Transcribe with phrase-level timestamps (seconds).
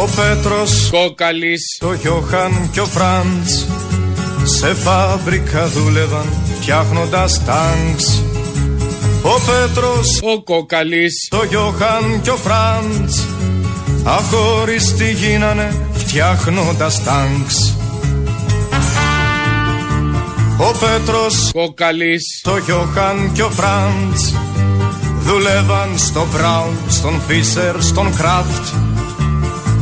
[0.00, 3.66] Ο Πέτρος, Κόκαλης, το Γιώχαν και ο Φραντς
[4.42, 6.26] σε φάμπρικα δούλευαν
[6.60, 8.22] φτιάχνοντας τάγκς.
[9.22, 13.26] Ο Πέτρος, ο Κόκαλης, το Γιώχαν και ο Φραντς
[14.04, 17.74] αχωριστοί γίνανε φτιάχνοντας τάγκς.
[20.58, 24.34] Ο Πέτρος, Κόκαλης, το Γιώχαν και ο Φραντς
[25.24, 28.89] δουλεύαν στο Μπράουν, στον Φίσερ, στον Κράφτ.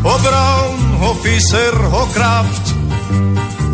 [0.02, 2.66] Ο Μπράουν, ο Φίσερ, ο Κράφτ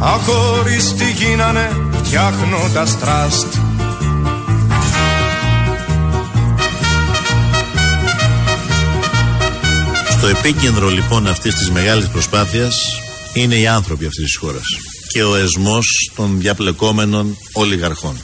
[0.00, 3.54] αχωριστοί γίνανε φτιάχνοντας τραστ.
[10.10, 13.00] Στο επίκεντρο λοιπόν αυτής της μεγάλης προσπάθειας
[13.34, 14.64] είναι οι άνθρωποι αυτής της χώρας
[15.08, 18.16] και ο εσμός των διαπλεκόμενων ολιγαρχών.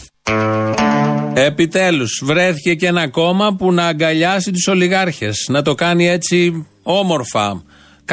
[1.34, 7.62] Επιτέλους βρέθηκε και ένα κόμμα που να αγκαλιάσει τους ολιγάρχες Να το κάνει έτσι όμορφα,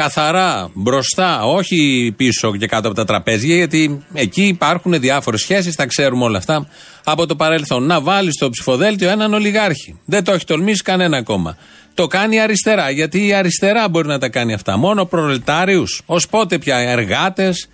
[0.02, 5.86] καθαρά, μπροστά Όχι πίσω και κάτω από τα τραπέζια Γιατί εκεί υπάρχουν διάφορες σχέσεις, τα
[5.86, 6.68] ξέρουμε όλα αυτά
[7.04, 11.56] Από το παρελθόν Να βάλεις στο ψηφοδέλτιο έναν ολιγάρχη Δεν το έχει τολμήσει κανένα κόμμα
[11.94, 12.90] το κάνει η αριστερά.
[12.90, 14.76] Γιατί η αριστερά μπορεί να τα κάνει αυτά.
[14.76, 17.68] Μόνο προλετάριους, ως πότε πια εργάτες,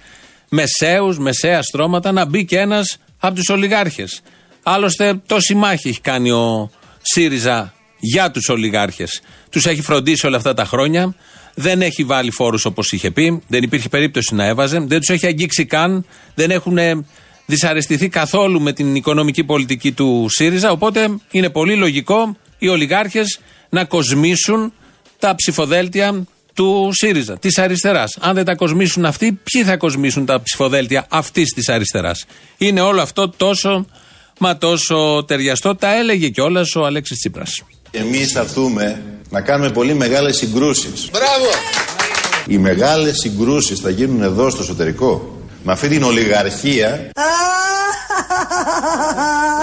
[0.49, 4.23] μεσαίους, μεσαία στρώματα, να μπει και ένας από τους ολιγάρχες.
[4.63, 6.71] Άλλωστε, τόση μάχη έχει κάνει ο
[7.03, 9.23] ΣΥΡΙΖΑ για τους ολιγάρχες.
[9.51, 11.15] Τους έχει φροντίσει όλα αυτά τα χρόνια.
[11.55, 13.43] Δεν έχει βάλει φόρους όπως είχε πει.
[13.49, 14.79] Δεν υπήρχε περίπτωση να έβαζε.
[14.79, 16.07] Δεν τους έχει αγγίξει καν.
[16.35, 16.79] Δεν έχουν
[17.47, 20.71] δυσαρεστηθεί καθόλου με την οικονομική πολιτική του ΣΥΡΙΖΑ.
[20.71, 24.73] Οπότε είναι πολύ λογικό οι ολιγάρχες να κοσμήσουν
[25.19, 28.17] τα ψηφοδέλτια του ΣΥΡΙΖΑ, της αριστεράς.
[28.21, 32.25] Αν δεν τα κοσμήσουν αυτοί, ποιοι θα κοσμήσουν τα ψηφοδέλτια αυτής της αριστεράς;
[32.59, 33.87] Είναι όλο αυτό τόσο,
[34.39, 35.75] μα τόσο ταιριαστό.
[35.75, 37.63] Τα έλεγε κιόλας ο Αλέξης Τσίπρας.
[37.97, 41.09] Εμείς θα έρθουμε να κάνουμε πολύ μεγάλες συγκρούσεις.
[41.13, 41.51] Μπράβο!
[42.47, 45.39] Οι μεγάλες συγκρούσεις θα γίνουν εδώ στο εσωτερικό.
[45.65, 47.11] Με αυτή την ολιγαρχία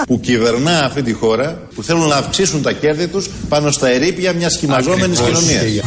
[0.06, 4.32] που κυβερνά αυτή τη χώρα που θέλουν να αυξήσουν τα κέρδη τους πάνω στα ερήπια
[4.32, 5.84] μιας σχημαζόμενης κοινωνίας.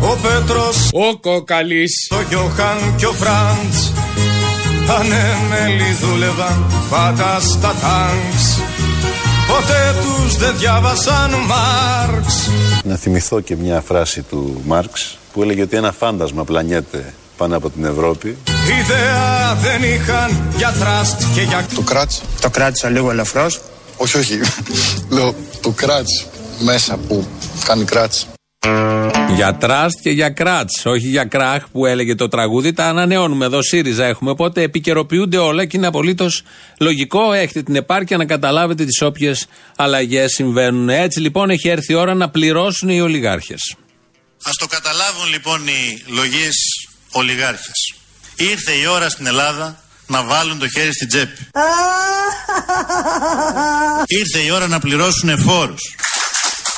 [0.00, 3.89] Ο Πέτρος, ο Κόκαλης, το Γιώχαν και ο Φραντς
[4.98, 8.58] ανέμελοι δούλευαν πάντα στα τάγκς
[9.48, 12.48] Ποτέ τους δεν διάβασαν Μάρξ
[12.84, 17.70] Να θυμηθώ και μια φράση του Μάρξ που έλεγε ότι ένα φάντασμα πλανιέται πάνω από
[17.70, 18.36] την Ευρώπη.
[18.80, 21.66] Ιδέα δεν είχαν για τραστ και για...
[21.74, 22.22] Το κράτς.
[22.40, 23.60] Το κράτησα λίγο ελαφρώς.
[23.96, 24.40] Όχι, όχι.
[25.08, 26.26] Λέω το κράτς
[26.58, 27.26] μέσα που
[27.64, 28.26] κάνει κράτς.
[29.34, 30.86] Για τραστ και για κράτς.
[30.86, 32.72] Όχι για κράχ που έλεγε το τραγούδι.
[32.72, 33.62] Τα ανανεώνουμε εδώ.
[33.62, 34.30] ΣΥΡΙΖΑ έχουμε.
[34.30, 36.42] Οπότε επικαιροποιούνται όλα και είναι απολύτως
[36.78, 37.32] λογικό.
[37.32, 39.46] Έχετε την επάρκεια να καταλάβετε τις όποιες
[39.76, 40.88] αλλαγές συμβαίνουν.
[40.88, 43.74] Έτσι λοιπόν έχει έρθει η ώρα να πληρώσουν οι ολιγάρχες.
[44.42, 46.56] Α το καταλάβουν λοιπόν οι λογείς
[47.10, 47.94] ολιγάρχες.
[48.36, 51.48] Ήρθε η ώρα στην Ελλάδα να βάλουν το χέρι στην τσέπη.
[54.20, 55.80] Ήρθε η ώρα να πληρώσουν φόρους.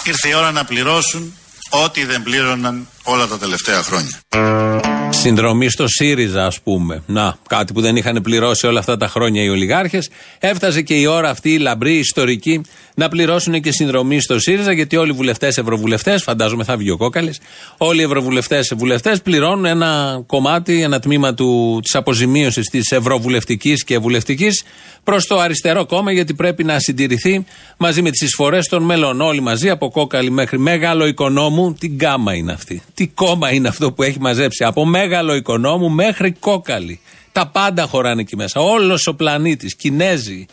[0.05, 1.37] Ήρθε η ώρα να πληρώσουν
[1.73, 5.02] ό,τι δεν πλήρωναν όλα τα τελευταία χρόνια.
[5.23, 7.03] Συνδρομή στο ΣΥΡΙΖΑ, ας πούμε.
[7.07, 10.11] Να, κάτι που δεν είχαν πληρώσει όλα αυτά τα χρόνια οι ολιγάρχες.
[10.39, 12.61] Έφτασε και η ώρα αυτή, η λαμπρή, ιστορική,
[12.95, 16.97] να πληρώσουν και συνδρομή στο ΣΥΡΙΖΑ, γιατί όλοι οι βουλευτές, ευρωβουλευτές, φαντάζομαι θα βγει ο
[16.97, 17.41] κόκαλης,
[17.77, 21.35] όλοι οι ευρωβουλευτές, βουλευτέ πληρώνουν ένα κομμάτι, ένα τμήμα
[21.83, 24.65] της αποζημίωσης της ευρωβουλευτικής και βουλευτικής
[25.05, 27.45] προς το αριστερό κόμμα, γιατί πρέπει να συντηρηθεί
[27.77, 29.21] μαζί με τις εισφορές των μελών.
[29.21, 32.83] Όλοι μαζί, από κόκαλη μέχρι μεγάλο οικονόμου, τι γκάμα είναι αυτή.
[32.95, 34.65] Τι κόμμα είναι αυτό που έχει μαζέψει.
[34.65, 37.01] Από μέγαλο οικονόμου μέχρι κόκαλη.
[37.33, 38.61] Τα πάντα χωράνε εκεί μέσα.
[38.61, 40.47] Όλος ο πλανήτης, Κινέζοι,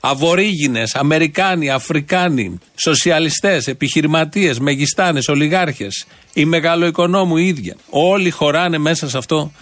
[0.00, 7.76] Αβορήγινε, Αμερικάνοι, Αφρικάνοι, σοσιαλιστές, επιχειρηματίες, μεγιστάνες, ολιγάρχες, οι μεγαλοοικονόμου ίδια.
[7.90, 9.52] Όλοι χωράνε μέσα σε αυτό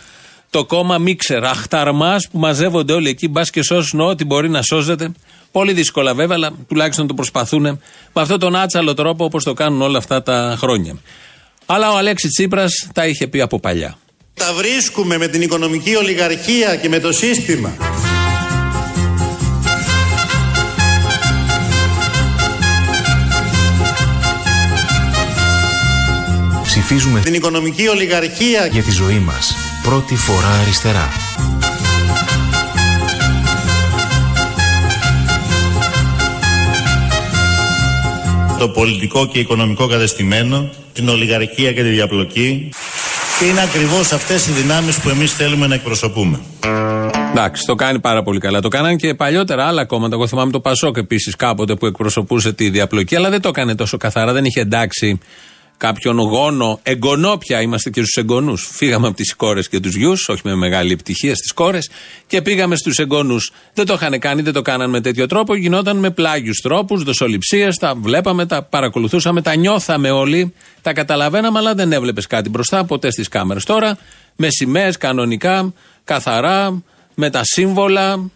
[0.50, 1.44] το κόμμα Μίξερ.
[1.44, 5.12] Αχταρμάς που μαζεύονται όλοι εκεί, μπας και σώσουν ό,τι μπορεί να σώζεται.
[5.52, 7.80] Πολύ δύσκολα βέβαια, αλλά τουλάχιστον το προσπαθούν με
[8.12, 10.96] αυτόν τον άτσαλο τρόπο όπως το κάνουν όλα αυτά τα χρόνια.
[11.66, 13.96] Αλλά ο Αλέξης Τσίπρας τα είχε πει από παλιά.
[14.34, 17.76] Τα βρίσκουμε με την οικονομική ολιγαρχία και με το σύστημα.
[26.62, 29.54] Ψηφίζουμε την οικονομική ολιγαρχία για τη ζωή μας.
[29.82, 31.08] Πρώτη φορά αριστερά.
[38.58, 42.70] Το πολιτικό και οικονομικό κατεστημένο, την ολιγαρχία και τη διαπλοκή
[43.38, 46.40] και είναι ακριβώς αυτές οι δυνάμεις που εμείς θέλουμε να εκπροσωπούμε.
[47.30, 48.60] Εντάξει, το κάνει πάρα πολύ καλά.
[48.60, 50.14] Το κάνανε και παλιότερα άλλα κόμματα.
[50.14, 53.96] Εγώ θυμάμαι το Πασόκ επίσης κάποτε που εκπροσωπούσε τη διαπλοκή, αλλά δεν το έκανε τόσο
[53.96, 54.32] καθαρά.
[54.32, 55.18] Δεν είχε εντάξει
[55.82, 58.70] κάποιον γόνο, εγγονό πια είμαστε και στους εγγονούς.
[58.72, 61.90] Φύγαμε από τις κόρες και τους γιους, όχι με μεγάλη επιτυχία στις κόρες,
[62.26, 63.52] και πήγαμε στους εγγονούς.
[63.74, 67.76] Δεν το είχαν κάνει, δεν το κάναν με τέτοιο τρόπο, γινόταν με πλάγιους τρόπους, δοσοληψίες,
[67.76, 73.10] τα βλέπαμε, τα παρακολουθούσαμε, τα νιώθαμε όλοι, τα καταλαβαίναμε, αλλά δεν έβλεπες κάτι μπροστά ποτέ
[73.10, 73.64] στις κάμερες.
[73.64, 73.98] Τώρα
[74.36, 75.72] με σημαίες κανονικά,
[76.04, 76.82] καθαρά,
[77.14, 78.30] με τα σύμβολα,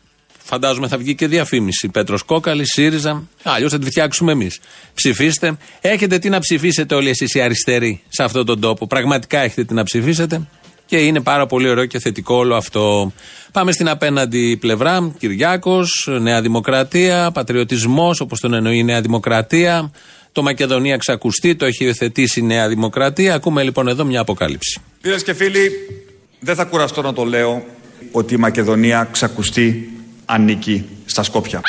[0.49, 1.89] Φαντάζομαι θα βγει και διαφήμιση.
[1.89, 3.29] Πέτρος Κόκαλη, ΣΥΡΙΖΑ.
[3.43, 4.59] Αλλιώς θα τη φτιάξουμε εμείς.
[4.95, 5.57] Ψηφίστε.
[5.81, 8.87] Έχετε τι να ψηφίσετε όλοι εσείς οι αριστεροί σε αυτόν τον τόπο.
[8.87, 10.49] Πραγματικά έχετε τι να ψηφίσετε.
[10.87, 13.13] Και είναι πάρα πολύ ωραίο και θετικό όλο αυτό.
[13.53, 15.15] Πάμε στην απέναντι πλευρά.
[15.19, 19.93] Κυριάκος, Νέα Δημοκρατία, πατριωτισμός όπως τον εννοεί η Νέα Δημοκρατία.
[20.33, 23.35] Το Μακεδονία ξακουστεί, το έχει υιοθετήσει η Νέα Δημοκρατία.
[23.35, 24.81] Ακούμε λοιπόν εδώ μια αποκάλυψη.
[25.01, 25.71] Φίλες και φίλοι,
[26.41, 27.65] δεν θα κουραστώ να το λέω
[28.13, 29.91] ότι η Μακεδονία ξακουστεί
[30.27, 31.61] ανήκει στα Σκόπια.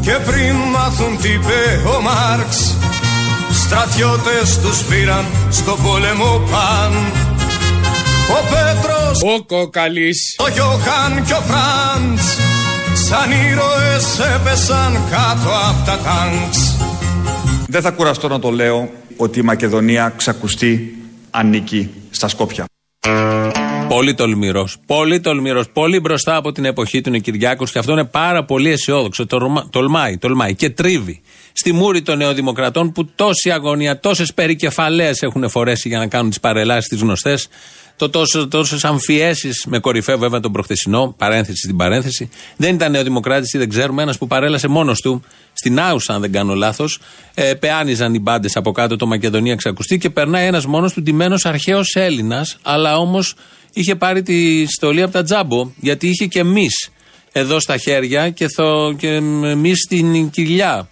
[0.00, 2.76] Και πριν μάθουν τι είπε ο Μάρξ
[3.50, 6.92] Στρατιώτες τους πήραν στο πόλεμο παν
[8.30, 12.36] Ο Πέτρος, Ο Κόκαλης, ο Γιώχαν και ο Φραντς
[13.08, 16.76] Σαν ήρωες έπεσαν κάτω από τα τάγκς
[17.68, 20.96] Δεν θα κουραστώ να το λέω ότι η Μακεδονία ξακουστεί
[21.30, 22.64] ανήκει στα Σκόπια.
[23.94, 24.68] Πολύ τολμηρό.
[24.86, 25.64] Πολύ τολμηρό.
[25.72, 29.26] Πολύ μπροστά από την εποχή του είναι Κυριάκο και αυτό είναι πάρα πολύ αισιόδοξο.
[29.26, 31.20] Τολμα- Τολμάει, τολμάει και τρίβει.
[31.52, 36.40] Στη μούρη των νεοδημοκρατών που τόση αγωνία, τόσες περικεφαλαίε έχουν φορέσει για να κάνουν τις
[36.40, 37.48] παρελάσεις τις γνωστές.
[37.96, 38.10] Το
[38.48, 42.28] τόσες αμφιέσεις με κορυφαίο βέβαια τον προχθεσινό, παρένθεση στην παρένθεση.
[42.56, 45.22] Δεν ήταν νεοδημοκράτης ή δεν ξέρουμε, ένας που παρέλασε μόνος του
[45.52, 46.98] στην Άουσα, αν δεν κάνω λάθος.
[47.34, 51.44] Ε, πεάνιζαν οι μπάντες από κάτω το Μακεδονία ξακουστεί και περνάει ένας μόνος του ντυμένος
[51.46, 53.34] αρχαίος Έλληνας, αλλά όμως
[53.72, 56.66] είχε πάρει τη στολή από τα τζάμπο, γιατί είχε και εμεί
[57.32, 60.88] εδώ στα χέρια και, θο, και εμεί στην κοιλιά.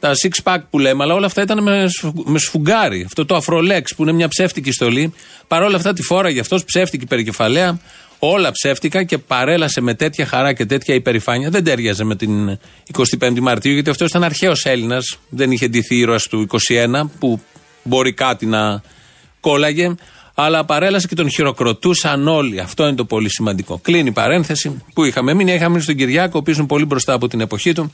[0.00, 3.02] Τα six pack που λέμε, αλλά όλα αυτά ήταν με, σφου- με σφουγγάρι.
[3.04, 5.14] Αυτό το αφρολέξ που είναι μια ψεύτικη στολή.
[5.48, 7.80] Παρ' όλα αυτά τη φόραγε αυτός, ψεύτικη περικεφαλαία.
[8.18, 11.50] Όλα ψεύτικα και παρέλασε με τέτοια χαρά και τέτοια υπερηφάνεια.
[11.50, 12.58] Δεν τέριαζε με την
[13.18, 15.18] 25η Μαρτίου, γιατί αυτός ήταν αρχαίος Έλληνας.
[15.28, 17.40] Δεν είχε ντυθεί ήρωας του 21, που
[17.82, 18.82] μπορεί κάτι να
[19.40, 19.94] κόλλαγε.
[20.40, 22.60] Αλλά παρέλασε και τον χειροκροτούσαν όλοι.
[22.60, 23.78] Αυτό είναι το πολύ σημαντικό.
[23.82, 27.12] Κλείνει η παρένθεση που είχαμε μείνει; Είχαμε μείνει στον Κυριάκο, ο οποίος είναι πολύ μπροστά
[27.12, 27.92] από την εποχή του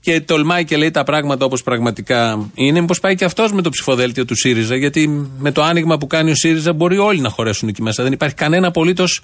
[0.00, 2.80] και τολμάει και λέει τα πράγματα όπως πραγματικά είναι.
[2.80, 6.30] Μήπως πάει και αυτός με το ψηφοδέλτιο του ΣΥΡΙΖΑ, γιατί με το άνοιγμα που κάνει
[6.30, 8.02] ο ΣΥΡΙΖΑ μπορεί όλοι να χωρέσουν εκεί μέσα.
[8.02, 9.22] Δεν υπάρχει κανένα απολύτως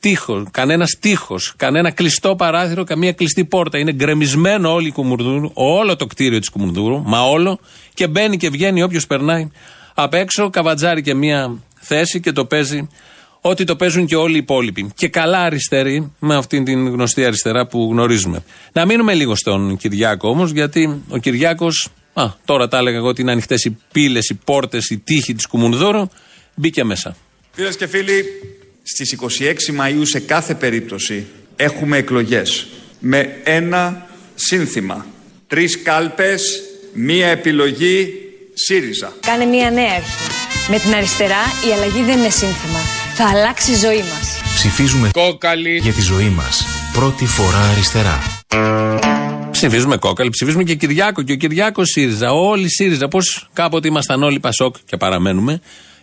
[0.00, 3.78] τείχος, κανένα τείχο, κανένα κλειστό παράθυρο, καμία κλειστή πόρτα.
[3.78, 7.58] Είναι γκρεμισμένο όλη η Κουμουρδούρου, όλο το κτίριο της Κουμουρδούρου, μα όλο,
[7.94, 9.50] και μπαίνει και βγαίνει όποιος περνάει
[9.94, 12.88] απ' έξω, καβατζάρει και μία θέση και το παίζει
[13.40, 14.90] ό,τι το παίζουν και όλοι οι υπόλοιποι.
[14.94, 18.42] Και καλά αριστεροί, με αυτήν την γνωστή αριστερά που γνωρίζουμε.
[18.72, 23.20] Να μείνουμε λίγο στον Κυριάκο όμως, γιατί ο Κυριάκος, α, τώρα τα έλεγα εγώ ότι
[23.20, 26.08] είναι ανοιχτές οι πύλες, οι πόρτες, οι τείχοι της Κουμουνδούρου,
[26.54, 27.16] μπήκε μέσα.
[27.52, 28.24] Φίλες και φίλοι,
[28.82, 31.26] στις 26 Μαΐου σε κάθε περίπτωση
[31.56, 32.66] έχουμε εκλογές
[32.98, 35.06] με ένα σύνθημα.
[35.46, 36.62] Τρεις κάλπες,
[36.92, 38.14] μία επιλογή,
[38.54, 39.12] ΣΥΡΙΖΑ.
[39.20, 40.39] Κάνε μια νέα αρχή.
[40.72, 42.78] Με την αριστερά η αλλαγή δεν είναι σύνθημα.
[43.14, 44.40] Θα αλλάξει η ζωή μας.
[44.54, 46.64] Ψηφίζουμε Κόκαλης, για τη ζωή μας.
[46.92, 48.18] Πρώτη φορά αριστερά.
[49.50, 51.22] Ψηφίζουμε κόκαλη, ψηφίζουμε και Κυριάκο.
[51.22, 53.08] Και ο Κυριάκος ΣΥΡΙΖΑ, όλοι ΣΥΡΙΖΑ.
[53.08, 55.60] Πώς κάποτε ήμασταν όλοι Πασόκ και παραμένουμε,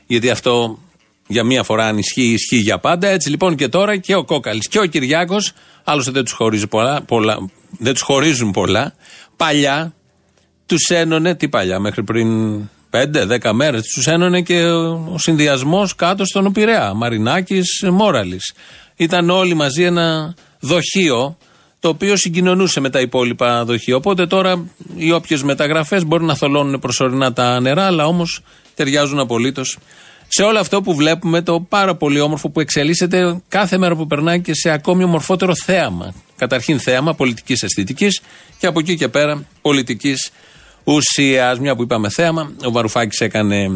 [0.07, 0.79] γιατί αυτό
[1.27, 3.07] για μία φορά αν ισχύει, ισχύει για πάντα.
[3.07, 5.51] Έτσι λοιπόν και τώρα και ο Κόκαλης και ο Κυριάκος,
[5.83, 7.37] άλλωστε δεν τους χωρίζει πολλά, πολλά,
[7.77, 8.93] δεν τους χωρίζουν πολλά.
[9.35, 9.93] Παλιά
[10.65, 12.59] τους ένωνε, τι παλιά, μέχρι πριν
[12.91, 16.93] 5-10 μέρες, τους ένωνε και ο, ο συνδυασμός κάτω στον Πειραιά.
[16.93, 18.53] Μαρινάκης, Μόραλης.
[18.95, 21.37] Ήταν όλοι μαζί ένα δοχείο
[21.79, 23.95] το οποίο συγκοινωνούσε με τα υπόλοιπα δοχεία.
[23.95, 24.65] Οπότε τώρα
[24.95, 28.41] οι όποιες μεταγραφές μπορεί να θολώνουν προσωρινά τα νερά, αλλά όμως
[28.75, 29.77] ταιριάζουν απολύτως
[30.27, 34.41] σε όλο αυτό που βλέπουμε, το πάρα πολύ όμορφο που εξελίσσεται κάθε μέρα που περνάει
[34.41, 36.13] και σε ακόμη ομορφότερο θέαμα.
[36.37, 38.21] Καταρχήν θέαμα πολιτικής αισθητικής
[38.57, 40.29] και από εκεί και πέρα πολιτικής
[40.87, 41.59] ουσίας.
[41.59, 43.69] Μια που είπαμε θέαμα, ο Βαρουφάκης έκανε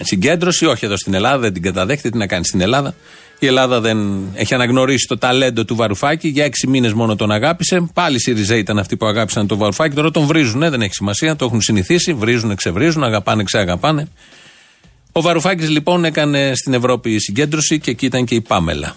[0.00, 2.94] συγκέντρωση, όχι εδώ στην Ελλάδα, δεν την καταδέχεται, τι να κάνει στην Ελλάδα.
[3.38, 3.98] Η Ελλάδα δεν
[4.34, 6.28] έχει αναγνωρίσει το ταλέντο του Βαρουφάκη.
[6.28, 7.90] Για έξι μήνες μόνο τον αγάπησε.
[7.94, 9.94] Πάλι οι Σιριζέ ήταν αυτοί που αγάπησαν τον Βαρουφάκη.
[9.94, 11.36] Τώρα τον βρίζουν, δεν έχει σημασία.
[11.36, 12.12] Το έχουν συνηθίσει.
[12.12, 14.08] Βρίζουν, ξεβρίζουν, αγαπάνε, ξεαγαπάνε.
[15.12, 18.94] Ο Βαρουφάκης λοιπόν έκανε στην Ευρώπη συγκέντρωση και εκεί ήταν και η Πάμελα.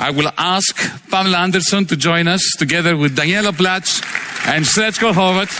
[0.00, 0.74] I will ask
[1.10, 4.02] Pamela Anderson to join us together with Daniela Platz
[4.54, 5.50] and Sretko Horvat.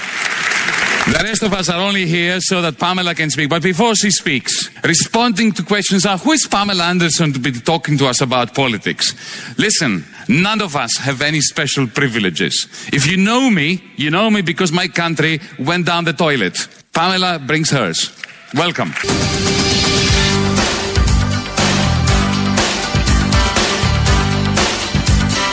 [1.06, 3.50] The rest of us are only here so that Pamela can speak.
[3.50, 7.98] But before she speaks, responding to questions are who is Pamela Anderson to be talking
[7.98, 9.14] to us about politics?
[9.58, 12.66] Listen, None of us have any special privileges.
[12.92, 16.56] If you know me, you know me because my country went down the toilet.
[16.92, 18.10] Pamela brings hers.
[18.54, 18.92] Welcome.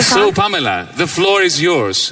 [0.02, 2.12] So, Pamela, the floor is yours.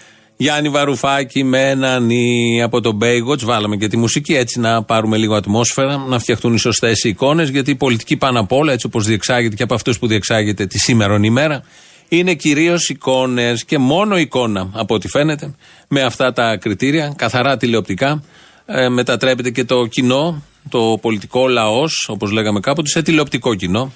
[0.41, 3.41] Γιάννη Βαρουφάκη με έναν ή από τον Baywatch.
[3.43, 7.49] Βάλαμε και τη μουσική έτσι να πάρουμε λίγο ατμόσφαιρα, να φτιαχτούν οι σωστές εικόνες.
[7.49, 10.79] Γιατί η πολιτική πάνω απ' όλα, έτσι όπως διεξάγεται και από αυτούς που διεξάγεται τη
[10.79, 11.63] σήμερα ημέρα,
[12.07, 15.53] είναι κυρίως εικόνες και μόνο εικόνα από ό,τι φαίνεται.
[15.87, 18.23] Με αυτά τα κριτήρια, καθαρά τηλεοπτικά,
[18.65, 23.91] ε, μετατρέπεται και το κοινό, το πολιτικό λαός, όπως λέγαμε κάποτε, σε τηλεοπτικό κοινό.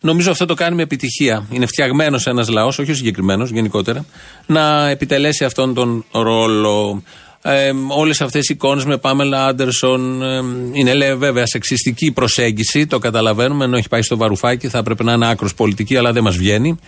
[0.00, 1.46] Νομίζω αυτό το κάνει με επιτυχία.
[1.50, 4.04] Είναι φτιαγμένος ένας λαός, όχι ο συγκεκριμένος γενικότερα,
[4.46, 7.02] να επιτελέσει αυτόν τον ρόλο.
[7.42, 10.42] Ε, Όλες αυτές οι εικόνες με Πάμελα Άντερσον ε,
[10.72, 15.12] είναι λέει, βέβαια σεξιστική προσέγγιση, το καταλαβαίνουμε, ενώ έχει πάει στο βαρουφάκι, θα έπρεπε να
[15.12, 16.78] είναι άκρος πολιτική, αλλά δεν μας βγαίνει.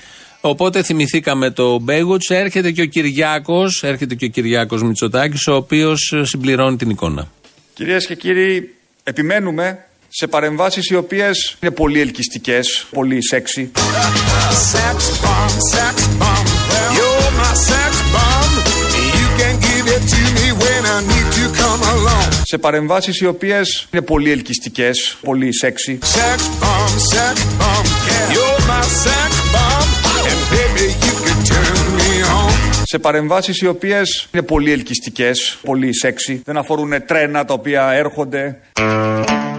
[0.41, 6.15] Οπότε θυμηθήκαμε το Baywatch, έρχεται και ο Κυριάκος, έρχεται και ο Κυριάκος Μητσοτάκης, ο οποίος
[6.23, 7.31] συμπληρώνει την εικόνα.
[7.75, 13.71] Κυρίες και κύριοι, επιμένουμε σε παρεμβάσεις οι οποίες είναι πολύ ελκυστικές, πολύ σεξι.
[14.73, 16.47] Sex bomb, sex bomb,
[16.97, 18.53] you're my sex bomb.
[19.21, 22.29] You can give it to me when I need to come along.
[22.43, 25.99] Σε παρεμβάσεις οι οποίες είναι πολύ ελκυστικές, πολύ σεξι.
[26.03, 27.87] Sex bomb, sex bomb,
[28.35, 29.89] you're my sex bomb.
[30.31, 32.53] And baby, you can turn me on.
[32.85, 36.43] Σε παρεμβάσεις οι οποίες είναι πολύ ελκυστικές, πολύ σεξι.
[36.45, 38.59] Δεν αφορούν τρένα τα οποία έρχονται.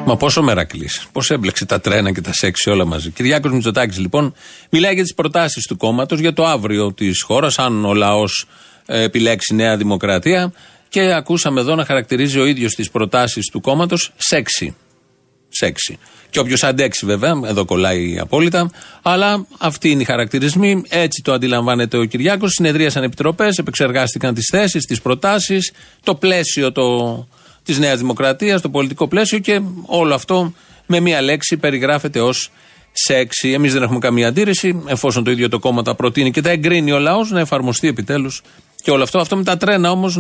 [0.06, 1.08] Μα πόσο μερακλής.
[1.12, 3.10] Πώς έμπλεξε τα τρένα και τα σεξ όλα μαζί.
[3.10, 4.34] Κυριάκος Μητσοτάκης, λοιπόν,
[4.70, 8.46] μιλάει για τις προτάσεις του κόμματος για το αύριο της χώρας, αν ο λαός
[8.86, 10.54] επιλέξει Νέα Δημοκρατία.
[10.90, 14.76] Και ακούσαμε εδώ να χαρακτηρίζει ο ίδιος τις προτάσεις του κόμματος σεξι.
[15.50, 15.98] Σεξι.
[16.30, 18.72] Και όποιος αντέξει, βέβαια, εδώ κολλάει απόλυτα.
[19.02, 20.84] Αλλά αυτοί είναι οι χαρακτηρισμοί.
[20.90, 22.52] Έτσι το αντιλαμβάνεται ο Κυριάκος.
[22.52, 25.72] Συνεδρίασαν επιτροπές, επεξεργάστηκαν τις θέσεις, τις προτάσεις,
[26.04, 27.28] το πλαίσιο το,
[27.64, 30.54] της Νέας Δημοκρατίας, το πολιτικό πλαίσιο και όλο αυτό
[30.86, 32.52] με μία λέξη περιγράφεται ως
[32.92, 33.52] σεξι.
[33.52, 36.92] Εμείς δεν έχουμε καμία αντίρρηση, εφόσον το ίδιο το κόμμα τα προτείνει και τα εγκρίνει
[36.92, 38.42] ο λαός, να εφαρμοστεί επιτέλους
[38.84, 39.20] και όλο αυτό.
[39.20, 40.20] Αυτό με τα τρένα όμως,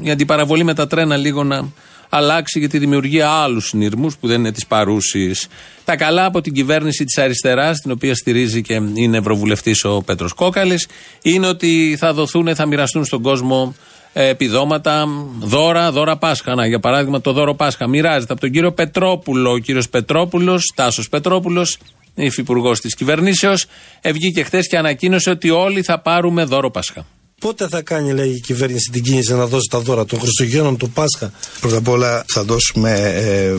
[0.00, 1.68] η αντιπαραβολή με τα τρένα λίγο να
[2.08, 5.48] αλλάξει για τη δημιουργία άλλους συνειρμούς που δεν είναι της παρούσης.
[5.84, 10.32] Τα καλά από την κυβέρνηση της αριστεράς, την οποία στηρίζει και είναι ευρωβουλευτής ο Πέτρος
[10.32, 10.88] Κόκαλης,
[11.22, 15.06] είναι ότι θα δοθούν, θα μοιραστούν στον κόσμο ε, επιδόματα,
[15.40, 16.54] δώρα, δώρα Πάσχα.
[16.54, 19.50] Να, για παράδειγμα, το δώρο Πάσχα μοιράζεται από τον κύριο Πετρόπουλο.
[19.50, 21.78] Ο κύριος Πετρόπουλος, Τάσος Πετρόπουλος,
[22.14, 23.66] υφυπουργός της κυβερνήσεως,
[24.04, 27.06] βγήκε χθες και ανακοίνωσε ότι όλοι θα πάρουμε δώρο Πάσχα.
[27.40, 30.90] Πότε θα κάνει, λέει η κυβέρνηση, την κίνηση να δώσει τα δώρα των Χριστουγέννων, του
[30.90, 33.54] Πάσχα; Πρώτα απ' όλα θα δώσουμε ε,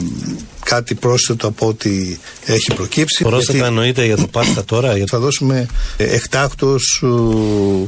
[0.65, 3.24] κάτι πρόσθετο από ό,τι έχει προκύψει.
[3.24, 4.95] Πρόσθετα γιατί εννοείται για το Πάσχα τώρα.
[4.98, 5.05] Για...
[5.09, 5.65] Θα δώσουμε
[5.98, 7.03] ε, εκτάκτως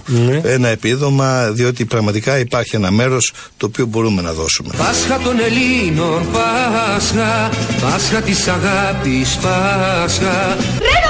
[0.06, 0.42] Ναι.
[0.44, 4.74] ένα επίδομα, διότι πραγματικά υπάρχει ένα μέρος το οποίο μπορούμε να δώσουμε.
[4.78, 7.50] Πάσχα των Ελλήνων, Πάσχα,
[7.82, 10.58] Πάσχα της αγάπης, Πάσχα.
[10.80, 11.01] Ρένα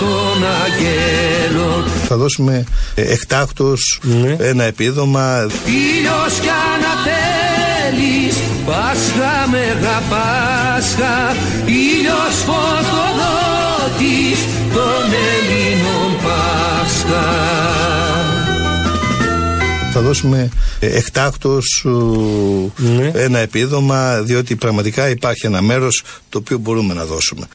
[0.00, 4.36] των Αγγέλων, Θα δώσουμε ε, εκτάκτως Ναι.
[4.38, 14.38] ένα επίδομα, ήλιος κι ανατέλεις, Πάσχα Μεγα Πάσχα, ήλιος φωτοδότης
[14.74, 17.30] των Ελλήνων Πάσχα.
[19.94, 20.48] θα δώσουμε
[20.80, 21.84] ε, εκτάκτως
[22.76, 23.10] Ναι.
[23.14, 27.46] ένα επίδομα, διότι πραγματικά υπάρχει ένα μέρος το οποίο μπορούμε να δώσουμε.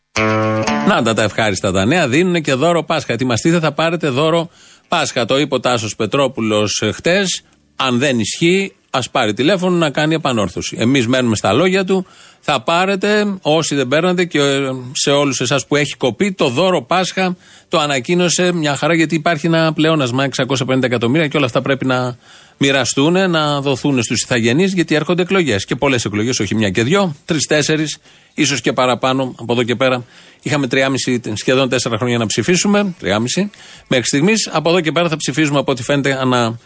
[0.88, 3.14] Να τα, τα ευχάριστα τα νέα δίνουν και δώρο Πάσχα.
[3.14, 4.50] Ετοιμαστείτε, θα πάρετε δώρο
[4.88, 5.26] Πάσχα.
[5.26, 7.44] Το είπε ο Τάσος Πετρόπουλος χτες.
[7.76, 10.78] Αν δεν ισχύει, ας πάρει τηλέφωνο να κάνει επανόρθωση.
[10.80, 12.06] Εμείς μένουμε στα λόγια του.
[12.40, 16.82] Θα πάρετε, όσοι δεν παίρνετε και ε, σε όλους εσάς που έχει κοπεί, το δώρο
[16.82, 17.36] Πάσχα
[17.68, 22.18] το ανακοίνωσε μια χαρά γιατί υπάρχει ένα πλεόνασμα 650 εκατομμύρια και όλα αυτά πρέπει να
[22.58, 25.66] μοιραστούν, να δοθούν στους ηθαγενείς γιατί έρχονται εκλογές.
[25.66, 27.86] Και πολλές εκλογές, όχι μια και δυο, τρει-τέσσερι,
[28.34, 30.04] ίσως και παραπάνω από εδώ και πέρα.
[30.48, 32.96] Είχαμε 3,5 σχεδόν 4 χρόνια να ψηφίσουμε.
[33.02, 33.50] 3,5
[33.88, 34.50] μέχρι στιγμής.
[34.52, 36.60] Από εδώ και πέρα θα ψηφίζουμε από ό,τι φαίνεται ανά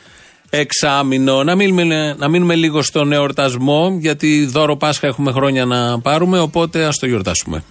[0.49, 1.43] εξάμεινο.
[1.43, 6.83] Να μείνουμε, να μείνουμε λίγο στον εορτασμό, γιατί δώρο Πάσχα έχουμε χρόνια να πάρουμε, οπότε
[6.83, 7.63] ας το γιορτάσουμε.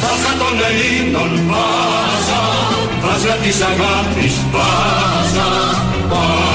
[0.00, 2.42] Πάσχα των Ελλήνων, Πάσχα,
[3.06, 5.50] Πάσχα της αγάπης, Πάσχα,
[6.08, 6.51] Πάσχα.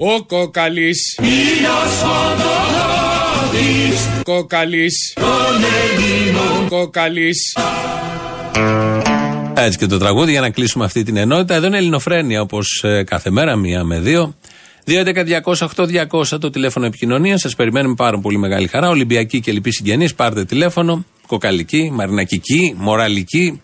[0.00, 1.18] Ο κοκαλής.
[4.22, 5.16] Κοκαλής.
[6.68, 7.56] Κοκαλής.
[9.54, 11.54] Έτσι και το τραγούδι για να κλείσουμε αυτή την ενότητα.
[11.54, 14.34] Εδώ είναι Ελληνοφρένια όπως κάθε μέρα, μία με δύο.
[14.86, 17.38] 2.11.208.200 το τηλέφωνο επικοινωνία.
[17.38, 18.88] Σας περιμένουμε πάρα πολύ μεγάλη χαρά.
[18.88, 21.04] Ολυμπιακή και λοιποί συγγενείς, πάρτε τηλέφωνο.
[21.26, 23.62] Κοκαλική, Μαρινακική, Μοραλική,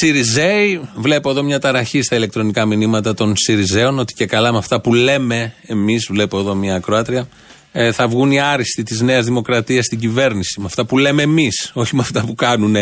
[0.00, 0.80] Σιριζέοι.
[0.96, 4.94] Βλέπω εδώ μια ταραχή στα ηλεκτρονικά μηνύματα των Σιριζέων ότι και καλά με αυτά που
[4.94, 7.28] λέμε εμείς, βλέπω εδώ μια ακροάτρια,
[7.72, 10.60] ε, θα βγουν οι άριστοι της Νέας Δημοκρατίας στην κυβέρνηση.
[10.60, 12.74] Με αυτά που λέμε εμείς, όχι με αυτά που κάνουν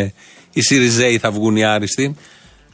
[0.52, 2.16] οι Σιριζέοι θα βγουν οι άριστοι.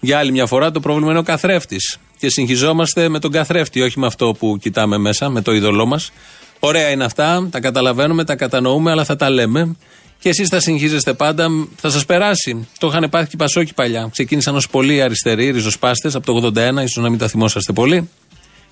[0.00, 1.98] Για άλλη μια φορά το πρόβλημα είναι ο καθρέφτης.
[2.18, 6.12] Και συγχυζόμαστε με τον καθρέφτη, όχι με αυτό που κοιτάμε μέσα, με το είδωλό μας.
[6.58, 9.76] Ωραία είναι αυτά, τα καταλαβαίνουμε, τα κατανοούμε, αλλά θα τα λέμε.
[10.22, 12.68] Και εσείς θα συγχύζεστε πάντα, θα σας περάσει.
[12.78, 14.08] Το είχαν πάθει και οι Πασόκοι παλιά.
[14.12, 18.08] Ξεκίνησαν ως πολύ αριστεροί, ριζοσπάστες από το 81, ίσως να μην τα θυμόσαστε πολύ,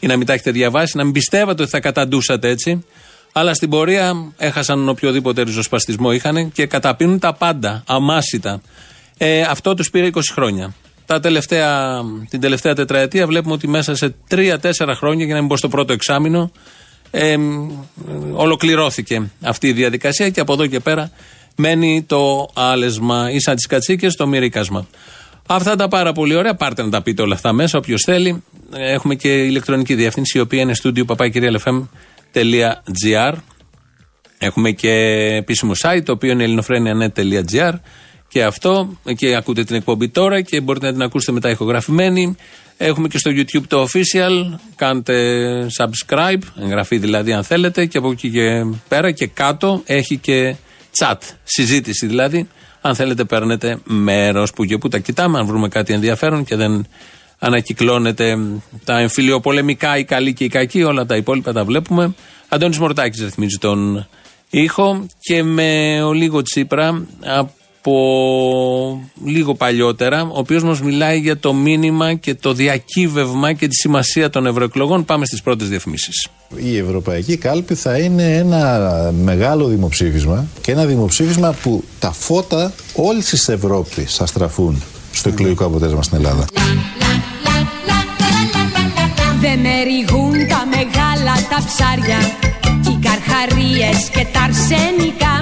[0.00, 2.84] ή να μην τα έχετε διαβάσει, να μην πιστεύατε ότι θα καταντούσατε έτσι.
[3.32, 8.60] Αλλά στην πορεία έχασαν οποιοδήποτε ριζοσπαστισμό είχαν και καταπίνουν τα πάντα, αμάσιτα.
[9.18, 10.74] Ε, αυτό τους πήρε 20 χρόνια.
[11.06, 14.56] Τα τελευταία, την τελευταία τετραετία βλέπουμε ότι μέσα σε 3-4
[14.94, 16.52] χρόνια, για να μην πω στο πρώτο εξάμεινο,
[17.10, 17.36] ε,
[18.32, 21.10] ολοκληρώθηκε αυτή η διαδικασία και από εδώ και πέρα
[21.60, 24.86] μένει το άλεσμα ή σαν τις κατσίκες το μυρίκασμα.
[25.46, 26.54] Αυτά τα πάρα πολύ ωραία.
[26.54, 28.42] Πάρτε να τα πείτε όλα αυτά μέσα, όποιος θέλει.
[28.72, 33.32] Έχουμε και ηλεκτρονική διεύθυνση, η οποία είναι studio papakirialfm.gr.
[34.38, 34.90] Έχουμε και
[35.36, 37.72] επίσημο site, το οποίο είναι ελληνοφρένια.net.gr.
[38.28, 42.36] Και αυτό, και ακούτε την εκπομπή τώρα και μπορείτε να την ακούσετε μετά ηχογραφημένη.
[42.76, 44.58] Έχουμε και στο YouTube το official.
[44.76, 47.86] Κάντε subscribe, εγγραφή δηλαδή αν θέλετε.
[47.86, 50.56] Και από εκεί και πέρα και κάτω έχει και
[50.98, 52.48] chat, συζήτηση δηλαδή.
[52.80, 55.38] Αν θέλετε παίρνετε μέρος που και που τα κοιτάμε.
[55.38, 56.86] Αν βρούμε κάτι ενδιαφέρον και δεν
[57.38, 58.38] ανακυκλώνεται
[58.84, 62.14] τα εμφυλιοπολεμικά, οι καλοί και οι κακοί, όλα τα υπόλοιπα τα βλέπουμε.
[62.48, 64.08] Αντώνης Μορτάκης ρυθμίζει τον
[64.50, 67.06] ήχο και με ο λίγο Τσίπρα
[67.82, 73.74] από λίγο παλιότερα, ο οποίος μας μιλάει για το μήνυμα και το διακύβευμα και τη
[73.74, 75.04] σημασία των ευρωεκλογών.
[75.04, 76.28] Πάμε στις πρώτες διαφημίσεις.
[76.56, 83.24] Η Ευρωπαϊκή Κάλπη θα είναι ένα μεγάλο δημοψήφισμα και ένα δημοψήφισμα που τα φώτα όλης
[83.28, 86.44] της Ευρώπης θα στραφούν στο εκλογικό αποτέλεσμα στην Ελλάδα.
[89.40, 92.18] Δεν με τα μεγάλα τα ψάρια
[92.88, 95.39] Οι καρχαρίες και τα αρσενικά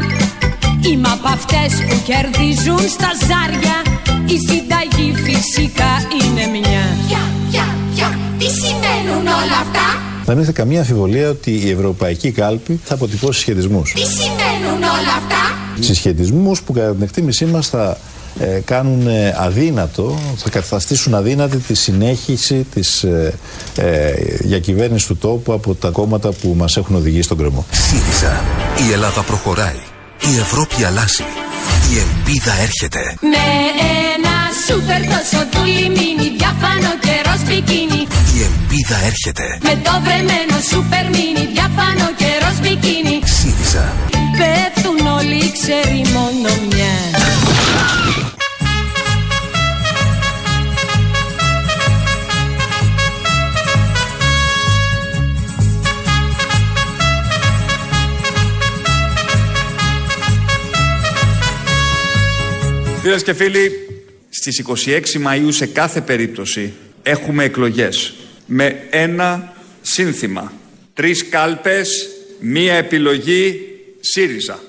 [0.87, 3.77] Είμαι από αυτές που κερδίζουν στα ζάρια
[4.27, 7.19] Η συνταγή φυσικά είναι μια Πια,
[7.51, 9.87] πια, πια, τι σημαίνουν όλα αυτά;
[10.25, 13.83] Δεν έχετε καμία αμφιβολία ότι η Ευρωπαϊκή Κάλπη θα αποτυπώσει σχετισμού.
[13.83, 17.99] Τι σημαίνουν όλα αυτά; Συσχετισμούς που κατά την εκτίμησή μας θα
[18.39, 23.35] ε, κάνουν ε, αδύνατο, θα καταστήσουν αδύνατη τη συνέχιση της ε,
[23.77, 27.67] ε, διακυβέρνησης του τόπου από τα κόμματα που μας έχουν οδηγήσει στον κρεμό.
[27.71, 28.43] ΣΥΡΙΖΑ.
[28.89, 29.98] Η Ελλάδα προχωράει.
[30.21, 31.25] Η Ευρώπη αλλάζει.
[31.93, 33.03] Η ελπίδα έρχεται.
[33.21, 33.47] Με
[34.15, 38.01] ένα σούπερ τόσο τούλι μίνι Διάφανο καιρός μπικίνι
[38.37, 39.47] Η ελπίδα έρχεται.
[39.69, 43.87] Με το βρεμένο σούπερ μίνι Διάφανο καιρός μπικίνι ΣΥΡΙΖΑ.
[44.39, 46.08] Πέφτουν όλοι ξέρει μόνο
[63.09, 63.71] Φίλες και φίλοι,
[64.29, 68.15] στις 26 Μαΐου σε κάθε περίπτωση έχουμε εκλογές
[68.47, 70.53] με ένα σύνθημα.
[70.95, 72.09] Τρεις κάλπες,
[72.41, 73.61] μία επιλογή
[74.01, 74.61] ΣΥΡΙΖΑ.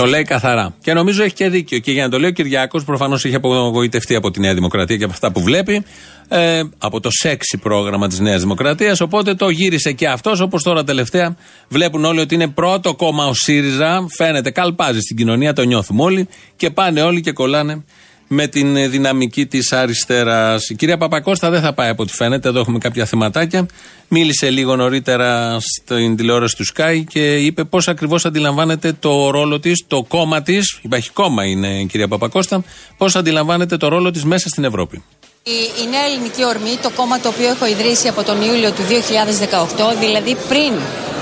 [0.00, 0.74] Το λέει καθαρά.
[0.82, 1.78] Και νομίζω έχει και δίκιο.
[1.78, 5.04] Και για να το λέει ο Κυριάκος, προφανώς έχει απογοητευτεί από τη Νέα Δημοκρατία και
[5.04, 5.84] από αυτά που βλέπει.
[6.28, 9.00] Ε, από το σεξι πρόγραμμα της Νέας Δημοκρατίας.
[9.00, 11.36] Οπότε το γύρισε και αυτός, όπως τώρα τελευταία
[11.68, 14.06] βλέπουν όλοι ότι είναι πρώτο κόμμα ο ΣΥΡΙΖΑ.
[14.16, 16.28] Φαίνεται, καλπάζει στην κοινωνία, το νιώθουμε όλοι.
[16.56, 17.84] Και πάνε όλοι και κολλάνε
[18.32, 20.68] με την ε, δυναμική της αριστεράς.
[20.68, 22.48] Η κυρία Παπακώστα δεν θα πάει από ό,τι φαίνεται.
[22.48, 23.66] Εδώ έχουμε κάποια θεματάκια.
[24.08, 29.84] Μίλησε λίγο νωρίτερα στην τηλεόραση του Sky και είπε πώς ακριβώς αντιλαμβάνεται το ρόλο της,
[29.86, 30.78] το κόμμα της.
[30.82, 32.64] Υπάρχει κόμμα είναι η κυρία Παπακώστα.
[32.96, 35.04] Πώς αντιλαμβάνεται το ρόλο της μέσα στην Ευρώπη.
[35.42, 35.50] Η,
[35.84, 39.96] η Νέα Ελληνική Ορμή, το κόμμα το οποίο έχω ιδρύσει από τον Ιούλιο του 2018,
[40.00, 40.72] δηλαδή πριν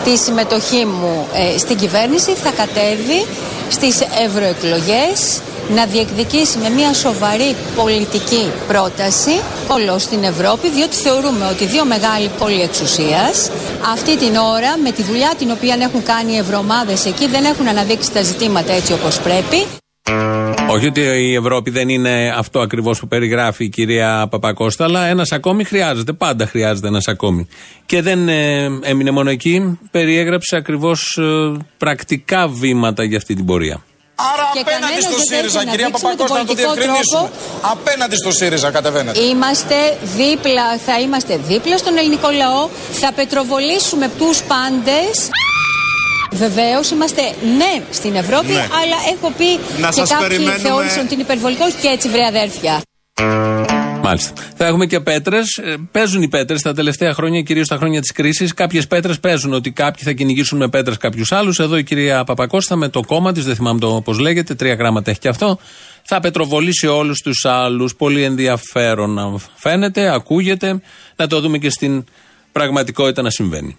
[0.05, 3.27] τη συμμετοχή μου ε, στην κυβέρνηση, θα κατέβει
[3.71, 5.41] στις ευρωεκλογές
[5.75, 12.31] να διεκδικήσει με μια σοβαρή πολιτική πρόταση όλο στην Ευρώπη, διότι θεωρούμε ότι δύο μεγάλοι
[12.39, 13.51] πόλοι εξουσίας
[13.93, 17.69] αυτή την ώρα με τη δουλειά την οποία έχουν κάνει οι ευρωομάδες εκεί δεν έχουν
[17.69, 19.67] αναδείξει τα ζητήματα έτσι όπως πρέπει.
[20.71, 25.33] Όχι ότι η Ευρώπη δεν είναι αυτό ακριβώς που περιγράφει η κυρία Παπακώστα, αλλά ένας
[25.33, 26.13] ακόμη χρειάζεται.
[26.13, 27.49] Πάντα χρειάζεται ένας ακόμη.
[27.87, 31.19] Και δεν ε, έμεινε μόνο εκεί, περιέγραψε ακριβώς
[31.79, 33.83] πρακτικά βήματα για αυτή την πορεία.
[34.33, 36.55] Άρα Και απέναντι κανένας στο δεν ΣΥΡΙΖΑ, θέλει να κυρία δείξουμε τον Παπακώστα, να το
[36.55, 37.29] πολιτικό διευκρινίσουμε.
[37.75, 39.19] Απέναντι στο ΣΥΡΙΖΑ κατεβαίνετε.
[39.33, 39.79] Είμαστε
[40.21, 42.63] δίπλα, θα είμαστε δίπλα στον ελληνικό λαό.
[43.03, 45.15] Θα πετροβολήσουμε τους πάντες.
[46.33, 47.23] Βεβαίως είμαστε
[47.59, 48.67] ναι στην Ευρώπη, Ναι.
[48.81, 49.51] αλλά έχω πει
[49.85, 52.75] Να και σας κάποιοι περιμένουμε- θεώρησαν ότι είναι υπερβολικό και έτσι βρε αδέρφια.
[54.09, 54.43] Μάλιστα.
[54.57, 55.61] Θα έχουμε και πέτρες.
[55.93, 58.55] Παίζουν οι πέτρες τα τελευταία χρόνια, κυρίως τα χρόνια της κρίσης.
[58.55, 61.59] Κάποιες πέτρες παίζουν ότι κάποιοι θα κυνηγήσουν με πέτρες κάποιους άλλους.
[61.59, 65.11] Εδώ η κυρία Παπακώστα με το κόμμα της, δεν θυμάμαι το πώς λέγεται, τρία γράμματα
[65.11, 65.59] έχει και αυτό.
[66.03, 67.95] Θα πετροβολήσει όλους τους άλλους.
[67.95, 70.81] Πολύ ενδιαφέρον να φαίνεται, ακούγεται.
[71.17, 72.05] Να το δούμε και στην
[72.53, 73.77] πραγματικότητα να συμβαίνει.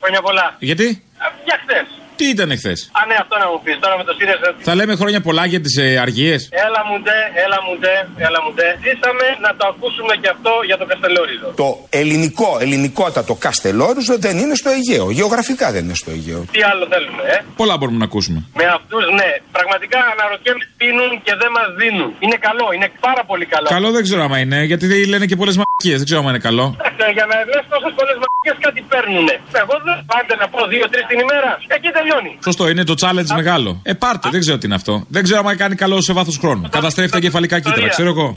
[0.00, 0.56] Χρόνια πολλά.
[0.58, 1.02] Γιατί;
[1.44, 2.01] Για χθες.
[2.22, 3.76] Τι ήταν εχθές; Α, ναι, αυτό να μου πεις.
[3.84, 4.48] Τώρα με το ΣΥΡΙΖΑ.
[4.68, 6.40] Θα λέμε χρόνια πολλά για τις ε, αργίες.
[6.66, 7.94] Έλα μου ντε, έλα μου ντε,
[8.26, 8.68] έλα μου ντε.
[8.86, 11.48] Ζήσαμε να το ακούσουμε και αυτό για το Καστελόριζο.
[11.62, 11.68] Το
[12.00, 15.06] ελληνικό, ελληνικότατο Καστελόριζο δεν είναι στο Αιγαίο.
[15.18, 16.40] Γεωγραφικά δεν είναι στο Αιγαίο.
[16.54, 18.38] Τι άλλο θέλουμε, ε; Πολλά μπορούμε να ακούσουμε.
[18.60, 19.30] Με αυτούς, ναι.
[19.58, 22.08] Πραγματικά αναρωτιέμαι τι πίνουν και δεν μας δίνουν.
[22.24, 23.66] Είναι καλό, είναι πάρα πολύ καλό.
[23.76, 25.94] Καλό δεν ξέρω άμα είναι, γιατί δεν λένε και πολλές μαγικίε.
[26.00, 26.66] Δεν ξέρω άμα είναι καλό.
[27.06, 29.26] Ε, Για να λες τόσες πολλές μαγικέ κάτι παίρνουν.
[29.62, 31.50] Εγώ δεν πάτε να πω δύο-τρει την ημέρα.
[31.76, 32.11] Εκεί τελειώνει.
[32.44, 33.80] Σωστό, είναι το challenge μεγάλο.
[33.82, 35.04] Ε, πάρτε, δεν ξέρω τι είναι αυτό.
[35.08, 36.68] Δεν ξέρω άμα κάνει καλό σε βάθος χρόνου.
[36.70, 38.32] Καταστρέφει τα κεφαλικά κύτταρα, ξέρω εγώ.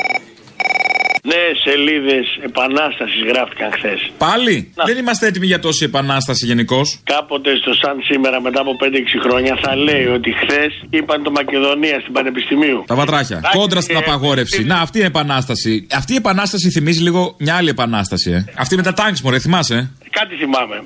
[1.27, 4.11] Νέε σελίδες επανάστασης γράφτηκαν χθες.
[4.17, 4.71] Πάλι!
[4.85, 6.99] Δεν είμαστε έτοιμοι για τόση επανάσταση γενικώς.
[7.03, 11.99] Κάποτε στο Σαν σήμερα, μετά από 5-6 χρόνια, θα λέει ότι χθες είπαν το Μακεδονία
[11.99, 12.83] στην Πανεπιστημίου.
[12.87, 13.37] Τα βατράχια.
[13.37, 14.63] Εντάξει, Κόντρα στην ε, απαγόρευση.
[14.63, 15.87] Να, αυτή είναι επανάσταση.
[15.91, 18.45] Αυτή η επανάσταση θυμίζει λίγο μια άλλη επανάσταση, ε.
[18.57, 19.75] Αυτή με τα τάγκ, μωρέ, θυμάσαι.
[19.75, 20.07] ε.
[20.09, 20.83] Κάτι θυμάμαι.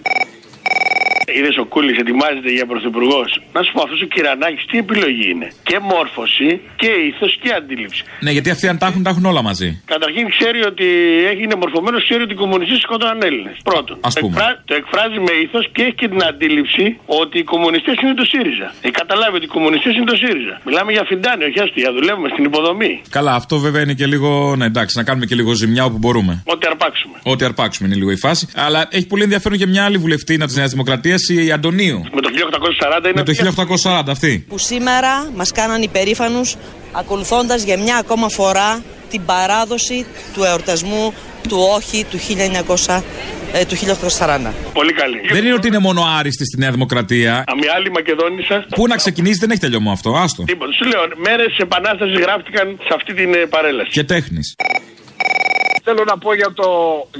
[1.37, 3.29] Είδες ο Κούλης ετοιμάζεται για πρωθυπουργός.
[3.55, 6.49] Να σου πω, αυτός ο Κυρανάκης τι επιλογή είναι; Και μόρφωση
[6.81, 8.01] και ήθος και αντίληψη.
[8.25, 9.69] Ναι, γιατί αυτοί αν τα έχουν, τα έχουν όλα μαζί.
[9.93, 10.85] Καταρχήν ξέρει ότι
[11.31, 13.55] έγινε μορφωμένος, ξέρει ότι οι κομμουνιστές σκότωναν Έλληνες.
[13.63, 13.97] Πρώτον.
[14.01, 14.33] Ας το, πούμε.
[14.35, 18.25] εκφρά- το εκφράζει με ήθος και έχει και την αντίληψη ότι οι κομμουνιστές είναι το
[18.31, 18.67] ΣΥΡΙΖΑ.
[18.81, 20.55] Έχει καταλάβει ότι οι κομμουνιστές είναι το ΣΥΡΙΖΑ.
[20.67, 21.89] Μιλάμε για φιντάνιο, όχι αστεία.
[21.97, 23.01] Δουλεύουμε στην υποδομή.
[23.09, 24.55] Καλά, αυτό βέβαια είναι και λίγο.
[24.57, 26.33] Ναι, εντάξει, να κάνουμε και λίγο ζημιά όπου μπορούμε.
[26.45, 27.15] Ό,τι αρπάξουμε.
[27.23, 28.47] Ό,τι αρπάξουμε είναι λίγο η φάση.
[28.55, 32.03] Αλλά έχει πολύ ενδιαφέρον και μια άλλη βουλευτήνα τη Νέας Δημοκρατία, η Αντωνίου.
[32.13, 32.29] Με το
[33.01, 33.13] 1840 είναι.
[33.15, 33.33] Με το
[33.83, 34.45] 1840 αυτή.
[34.47, 36.55] που σήμερα μας κάναν υπερήφανους
[36.91, 41.13] ακολουθώντας για μια ακόμα φορά την παράδοση του εορτασμού
[41.47, 43.03] του όχι του 1900,
[43.53, 44.53] ε, του 1840.
[44.73, 45.19] Πολύ καλή.
[45.31, 47.43] Δεν είναι ότι είναι μόνο άριστη στη Νέα Δημοκρατία.
[47.47, 48.65] Αμοι άλλοι Μακεδόνισσα.
[48.75, 50.09] Πού να ξεκινήσει, δεν έχει τελειωμό αυτό.
[50.15, 50.43] Άστο.
[50.43, 50.71] Τίποτα.
[50.71, 53.89] Σου λέω, μέρες επανάστασης γράφτηκαν σε αυτή την ε, παρέλαση.
[53.89, 54.55] Και τέχνης.
[55.89, 56.67] Θέλω να πω για, το,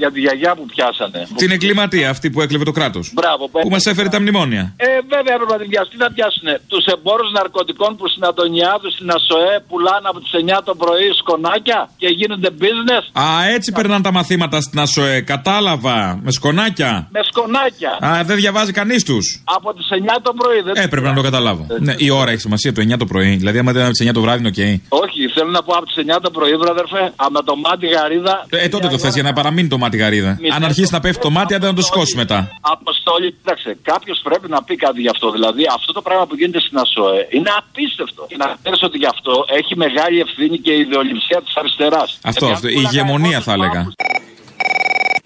[0.02, 1.20] για τη γιαγιά που πιάσανε.
[1.42, 3.04] Την εγκληματία αυτή που έκλεβε το κράτος.
[3.14, 4.62] Μπράβο, Που μας έφερε τα μνημόνια.
[4.76, 5.90] Ε, βέβαια έπρεπε να την πιάσουν.
[5.92, 6.46] Τι θα πιάσουν.
[6.72, 11.78] Τους εμπόρους ναρκωτικών που στην Αντωνιάδου, στην ΑΣΟΕ, πουλάνε από τις 9 το πρωί σκονάκια
[11.96, 15.20] και γίνονται business; Α, έτσι περνάνε τα μαθήματα στην ΑΣΟΕ.
[15.20, 16.20] Κατάλαβα.
[16.24, 17.08] Με σκονάκια.
[17.16, 17.92] Με σκονάκια.
[18.08, 19.42] Α, δεν διαβάζει κανείς τους.
[19.56, 20.60] Από τις 9 το πρωί.
[20.60, 21.66] Δεν Έπρεπε να το καταλάβω.
[21.78, 23.36] Ναι, η ώρα έχει σημασία το 9 το πρωί.
[23.36, 25.02] Δηλαδή, άμα δεν είναι από τις 9 το βράδυ, είναι οκ.
[25.02, 27.02] Όχι, θέλω να πω από τις 9 το πρωί, βρε αδερφέ.
[27.22, 28.46] Α, με το μάτι γαρίδα.
[28.50, 30.38] Ε, τότε το θες για να παραμείνει το μάτι γαρίδα.
[30.54, 32.38] Αν αρχίσει να πέφτει το μάτι, άντε να το σηκώσει μετά.
[32.60, 35.30] Αποστόλη, κοίταξε, κάποιος πρέπει να πει κάτι γι' αυτό.
[35.30, 38.26] Δηλαδή, αυτό το πράγμα που γίνεται στην ΑΣΟΕ είναι απίστευτο.
[38.30, 42.18] Και να ξέρει ότι γι' αυτό έχει μεγάλη ευθύνη και η ιδεολειψία της αριστεράς.
[42.22, 42.68] Αυτό, αυτό.
[42.68, 43.82] Η ηγεμονία θα έλεγα.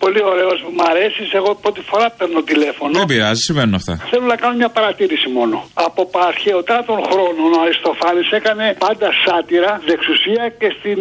[0.04, 1.28] Πολύ ωραίος που μ' αρέσεις.
[1.38, 2.92] Εγώ πρώτη φορά παίρνω τηλέφωνο.
[3.00, 3.92] Δεν πειράζει, συμβαίνουν αυτά.
[4.10, 5.56] Θέλω να κάνω μια παρατήρηση μόνο.
[5.86, 10.98] Από αρχαιοτά των χρόνων ο Αριστοφάνης έκανε πάντα σάτυρα δεξουσία και στην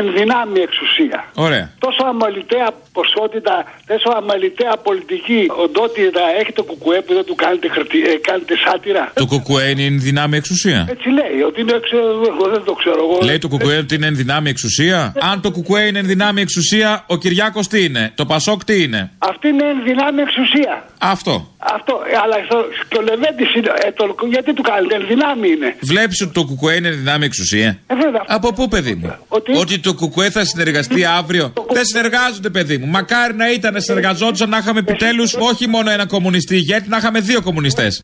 [0.00, 1.18] ενδυνάμει εξουσία.
[1.46, 1.64] Ωραία.
[1.86, 3.54] Τόσο αμαλυτέα ποσότητα,
[3.90, 9.04] τόσο αμαλυτέα πολιτική οντότητα έχει το κουκουέ που δεν του κάνετε, χαρτί, ε, κάνετε σάτυρα.
[9.22, 10.80] Το κουκουέ είναι εν δυνάμει εξουσία.
[10.94, 11.92] Έτσι λέει, ότι είναι εξ-
[12.32, 13.16] εγώ δεν το ξέρω εγώ.
[13.28, 15.12] Λέει το κουκουέ ότι είναι εν δυνάμει εξουσία.
[15.30, 18.12] Αν το κουκουέ είναι εν δυνάμει εξουσία, ο Κυριάκος τι είναι.
[18.14, 20.84] Το Πασόκ τι είναι; Αυτή είναι ενδυνάμει εξουσία.
[20.98, 21.54] Αυτό.
[21.58, 25.76] Αυτό, ε, αλλά στο, και ο Λεβέντης είναι, ε, το, γιατί του κάνετε, ενδυνάμει είναι.
[25.80, 28.24] Βλέπεις ότι το κουκουέ είναι εν δυνάμει εξουσία; Ε, βέβαια.
[28.26, 29.14] Από πού, παιδί μου;
[29.58, 29.78] Ότι...
[29.78, 32.86] το κουκουέ θα συνεργαστεί αύριο; Δεν συνεργάζονται, παιδί μου.
[32.86, 37.42] Μακάρι να ήταν, συνεργαζόντουσαν να είχαμε επιτέλους όχι μόνο ένα κομμουνιστή ηγέτη, να είχαμε δύο
[37.42, 38.00] κομμουνιστές.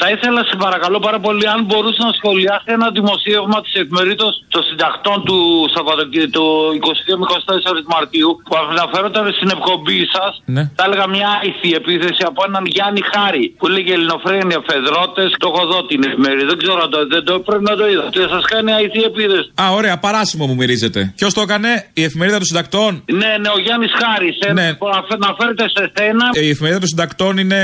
[0.00, 4.62] Θα ήθελα, σε παρακαλώ πάρα πολύ, αν μπορούσε να σχολιάσει ένα δημοσίευμα της εφημερίδας των
[4.68, 5.38] συντακτών του
[5.74, 6.46] Σαββατοκύριακου του
[7.10, 10.32] 22 με 24 Μαρτίου που αναφέρονταν στην εκπομπή σας.
[10.56, 10.62] Ναι.
[10.78, 15.28] Θα έλεγα μια ηθή επίθεση από έναν Γιάννη Χάρη που λέγε Ελληνοφρένια, Φεδρότες.
[15.42, 16.46] Το έχω δω την εφημερίδα.
[16.52, 18.04] Δεν ξέρω, αν το, δεν το, πρέπει να το είδα.
[18.14, 19.46] Και σας κάνει ηθή επίθεση.
[19.62, 21.00] Α, ωραία, παράσημο μου μυρίζεται.
[21.18, 24.30] Ποιος το έκανε, η εφημερίδα των συντακτών; Ναι, ναι, ο Γιάννης Χάρη.
[24.58, 24.68] Ναι.
[25.24, 26.24] Να φέρετε σε σένα.
[26.32, 27.60] Ε, Η εφημερίδα των συντακτών είναι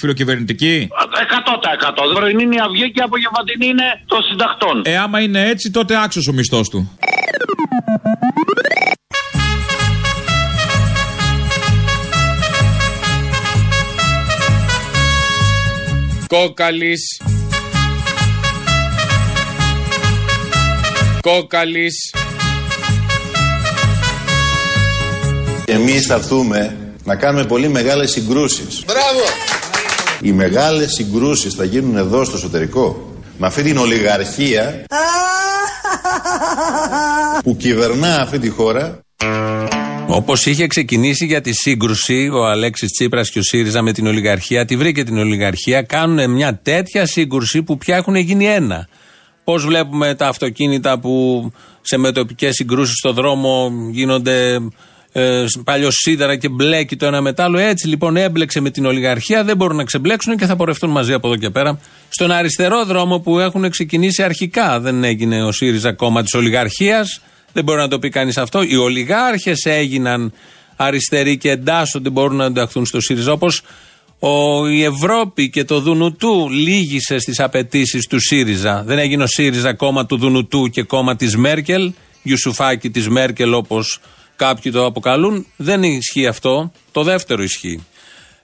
[0.00, 1.61] φιλοκυβερνητική; 100%.
[1.68, 2.14] 100.
[2.14, 4.82] Πρωινή είναι η αυγή και απογευματινή είναι των συντακτών.
[4.84, 6.98] Ε, άμα είναι έτσι, τότε άξιος ο μισθός του.
[16.26, 17.20] Κόκαλης
[21.20, 22.14] Κόκαλης
[25.64, 28.84] Εμείς θα έρθουμε να κάνουμε πολύ μεγάλες συγκρούσεις.
[28.86, 29.61] Μπράβο!
[30.22, 33.12] Οι μεγάλες συγκρούσεις θα γίνουν εδώ στο εσωτερικό.
[33.38, 34.84] Με αυτή την ολιγαρχία
[37.44, 39.00] που κυβερνά αυτή τη χώρα
[40.06, 44.64] Όπως είχε ξεκινήσει για τη σύγκρουση ο Αλέξης Τσίπρας και ο ΣΥΡΙΖΑ με την ολιγαρχία,
[44.64, 48.88] τη βρήκε την ολιγαρχία, κάνουν μια τέτοια σύγκρουση που πια έχουν γίνει ένα.
[49.44, 51.46] Πώς βλέπουμε τα αυτοκίνητα που
[51.80, 54.58] σε μετοπικές συγκρούσεις στο δρόμο γίνονται
[55.12, 57.58] ε, παλιοσίδερα και μπλέκει το ένα μετάλλο.
[57.58, 61.26] Έτσι λοιπόν έμπλεξε με την ολιγαρχία, δεν μπορούν να ξεμπλέξουν και θα πορευτούν μαζί από
[61.26, 61.78] εδώ και πέρα.
[62.08, 67.20] Στον αριστερό δρόμο που έχουν ξεκινήσει αρχικά, δεν έγινε ο ΣΥΡΙΖΑ κόμμα της ολιγαρχίας,
[67.52, 68.62] δεν μπορεί να το πει κανείς αυτό.
[68.62, 70.32] Οι ολιγάρχες έγιναν
[70.76, 73.32] αριστεροί και εντάσσονται, μπορούν να ενταχθούν στο ΣΥΡΙΖΑ.
[73.32, 73.62] Όπως
[74.70, 78.82] η Ευρώπη και το Δουνουτού λύγησε στις απαιτήσεις του ΣΥΡΙΖΑ.
[78.86, 84.00] Δεν έγινε ο ΣΥΡΙΖΑ κόμμα του Δουνουτού και κόμμα της Μέρκελ, Γιουσουφάκη της Μέρκελ όπως
[84.36, 85.46] κάποιοι το αποκαλούν.
[85.56, 86.72] Δεν ισχύει αυτό.
[86.92, 87.84] Το δεύτερο ισχύει.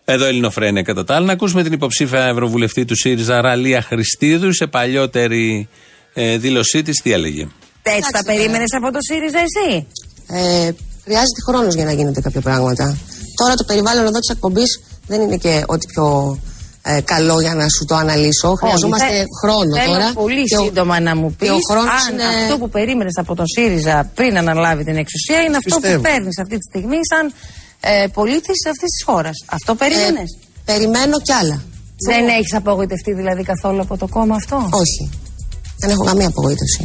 [0.04, 1.26] Εδώ Ελληνοφρένια κατά τα άλλα.
[1.26, 5.68] Να ακούσουμε την υποψήφια Ευρωβουλευτή του ΣΥΡΙΖΑ, Ραλία Χριστίδου, σε παλιότερη
[6.14, 7.48] ε, δήλωσή της, τι έλεγε;
[7.82, 9.86] Έτσι τα περίμενες από το ΣΥΡΙΖΑ εσύ;
[10.26, 10.70] Ε,
[11.04, 12.98] χρειάζεται χρόνος για να γίνονται κάποια πράγματα.
[13.36, 16.38] Τώρα το περιβάλλον εδώ της εκπομπής δεν είναι και ό,τι πιο
[16.90, 18.48] ε, καλό για να σου το αναλύσω.
[18.54, 20.10] Χρειαζόμαστε θε- χρόνο θέλω τώρα.
[20.22, 23.16] πολύ Και ο- σύντομα να μου πει και ο χρόνος αν είναι- αυτό που περίμενες
[23.22, 25.96] από τον ΣΥΡΙΖΑ πριν αναλάβει την εξουσία είναι αυτό Πιστεύω.
[26.02, 27.24] που παίρνεις αυτή τη στιγμή σαν
[27.80, 29.36] ε, πολίτης αυτής της χώρας.
[29.46, 30.28] Αυτό περίμενες;
[30.64, 31.62] Ε, περιμένω κι άλλα.
[32.08, 35.10] Δεν έχεις απογοητευτεί δηλαδή καθόλου από το κόμμα αυτό; Όχι.
[35.80, 36.82] Δεν έχω καμία απογοήτευση.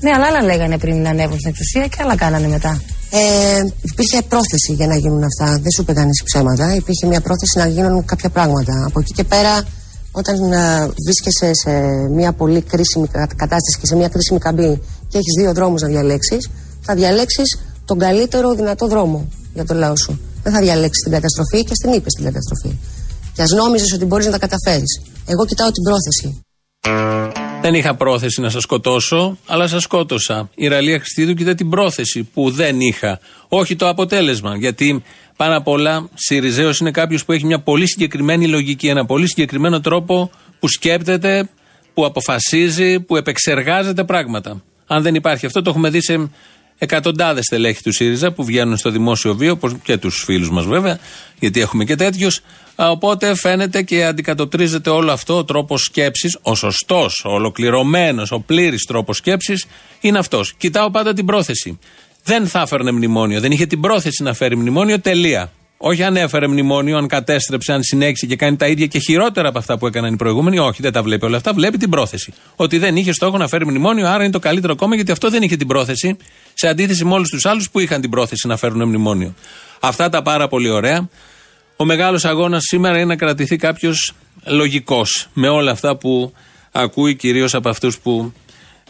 [0.00, 2.82] Ναι, αλλά άλλα λέγανε πριν να ανέβουν στην εξουσία και άλλα κάνανε μετά.
[3.14, 5.46] Ε, υπήρχε πρόθεση για να γίνουν αυτά.
[5.52, 6.74] Δεν σου είπε κανεί ψέματα.
[6.74, 8.84] Υπήρχε μια πρόθεση να γίνουν κάποια πράγματα.
[8.86, 9.62] Από εκεί και πέρα,
[10.12, 11.70] όταν ε, βρίσκεσαι σε
[12.18, 15.88] μια πολύ κρίσιμη κα- κατάσταση και σε μια κρίσιμη καμπή και έχεις δύο δρόμους να
[15.88, 20.20] διαλέξεις, θα διαλέξεις τον καλύτερο δυνατό δρόμο για το λαό σου.
[20.42, 22.78] Δεν θα διαλέξεις την καταστροφή και στην είπε την καταστροφή.
[23.32, 25.00] Και ας νόμιζες ότι μπορείς να τα καταφέρεις.
[25.26, 26.40] Εγώ κοιτάω την πρόθεση.
[27.62, 30.50] Δεν είχα πρόθεση να σας σκοτώσω, αλλά σας σκότωσα.
[30.54, 33.20] Η Ραλία Χριστίδου κοιτά την πρόθεση που δεν είχα.
[33.48, 34.56] Όχι το αποτέλεσμα.
[34.56, 35.02] Γιατί
[35.36, 39.80] πάνω απ' όλα, Σιριζέος είναι κάποιος που έχει μια πολύ συγκεκριμένη λογική, ένα πολύ συγκεκριμένο
[39.80, 41.48] τρόπο που σκέπτεται,
[41.94, 44.62] που αποφασίζει, που επεξεργάζεται πράγματα.
[44.86, 46.30] Αν δεν υπάρχει αυτό, το έχουμε δει σε
[46.78, 50.98] εκατοντάδες στελέχη του ΣΥΡΙΖΑ που βγαίνουν στο δημόσιο βίο, όπως και τους φίλους μας βέβαια,
[51.38, 52.40] γιατί έχουμε και τέτοιους.
[52.76, 58.84] Οπότε φαίνεται και αντικατοπτρίζεται όλο αυτό ο τρόπος σκέψης, ο σωστός, ο ολοκληρωμένος, ο πλήρης
[58.84, 59.66] τρόπος σκέψης
[60.00, 60.54] είναι αυτός.
[60.56, 61.78] Κοιτάω πάντα την πρόθεση.
[62.24, 63.40] Δεν θα έφερνε μνημόνιο.
[63.40, 65.52] Δεν είχε την πρόθεση να φέρει μνημόνιο, τελεία.
[65.84, 69.58] Όχι αν έφερε μνημόνιο, αν κατέστρεψε, αν συνέχισε και κάνει τα ίδια και χειρότερα από
[69.58, 70.58] αυτά που έκαναν οι προηγούμενοι.
[70.58, 71.52] Όχι, δεν τα βλέπει όλα αυτά.
[71.52, 72.32] Βλέπει την πρόθεση.
[72.56, 75.42] Ότι δεν είχε στόχο να φέρει μνημόνιο, άρα είναι το καλύτερο κόμμα γιατί αυτό δεν
[75.42, 76.16] είχε την πρόθεση.
[76.54, 79.34] Σε αντίθεση με όλους τους άλλους που είχαν την πρόθεση να φέρουν μνημόνιο.
[79.80, 81.08] Αυτά τα πάρα πολύ ωραία.
[81.82, 84.14] Ο μεγάλος αγώνας σήμερα είναι να κρατηθεί κάποιος
[84.44, 86.32] λογικός με όλα αυτά που
[86.72, 88.32] ακούει, κυρίως από αυτούς που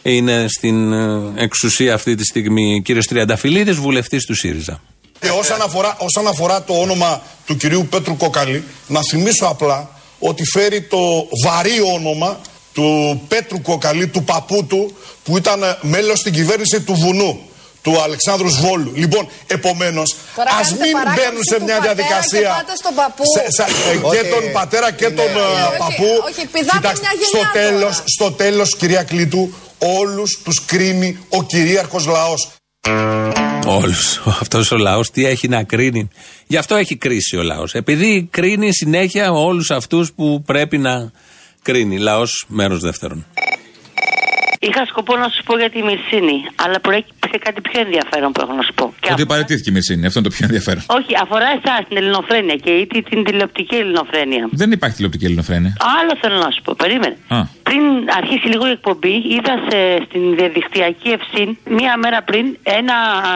[0.01, 2.81] είναι στην ε, εξουσία αυτή τη στιγμή.
[2.85, 4.81] Κύριος Τριανταφυλλίδης, βουλευτής του ΣΥΡΙΖΑ.
[5.19, 10.43] Και όσον αφορά, όσον αφορά το όνομα του κυρίου Πέτρου Κοκαλή, να θυμίσω απλά ότι
[10.53, 12.39] φέρει το βαρύ όνομα
[12.73, 17.39] του Πέτρου Κοκαλή, του παππού του, που ήταν μέλος στην κυβέρνηση του Βουνού,
[17.83, 18.91] του Αλεξάνδρου Σβόλου.
[18.95, 22.39] Λοιπόν, επομένως, Τώρα ας κάνετε μην παράκαμψη μπαίνουν σε του μια πατέρα διαδικασία...
[22.39, 23.23] και πάτε στον παππού.
[23.35, 24.29] σε- σε- ε, και Όχι.
[24.35, 26.09] τον πατέρα και τον ε, όχι, παππού.
[26.29, 27.51] όχι, πηδάτε μια γενιά στο τώρα.
[27.59, 29.53] τέλος, στο τέλος, κυρία Κλήτου,
[29.99, 32.41] όλους τους κρίνει ο κυρίαρχος λαός.
[33.65, 34.21] Όλους.
[34.41, 36.07] Αυτός ο λαός τι έχει να κρίνει.
[36.47, 37.73] Γι' αυτό έχει κρίση ο λαός.
[37.73, 41.11] Επειδή κρίνει συνέχεια όλους αυτούς που πρέπει να
[41.61, 41.97] κρίνει.
[41.97, 43.25] Λαός, μέρος δεύτερον.
[44.67, 48.53] Είχα σκοπό να σου πω για τη Μυρσίνη, αλλά προέκυψε κάτι πιο ενδιαφέρον που έχω
[48.59, 48.85] να σου πω.
[49.03, 50.05] Και Ότι παραιτήθηκε η Μυρσίνη.
[50.07, 50.81] Αυτό είναι το πιο ενδιαφέρον.
[50.97, 54.43] Όχι, αφορά εσάς την ελληνοφρένεια και ή τη- την τηλεοπτική ελληνοφρένεια.
[54.61, 55.71] Δεν υπάρχει τηλεοπτική ελληνοφρένεια.
[55.99, 57.15] Άλλο θέλω να σου πω, περίμενε.
[57.27, 57.39] Α.
[57.69, 57.83] πριν
[58.19, 61.49] αρχίσει λίγο η εκπομπή, είδα σε, στην διαδικτυακή ευσύν
[61.79, 62.45] μία μέρα πριν
[62.79, 63.31] ένα α,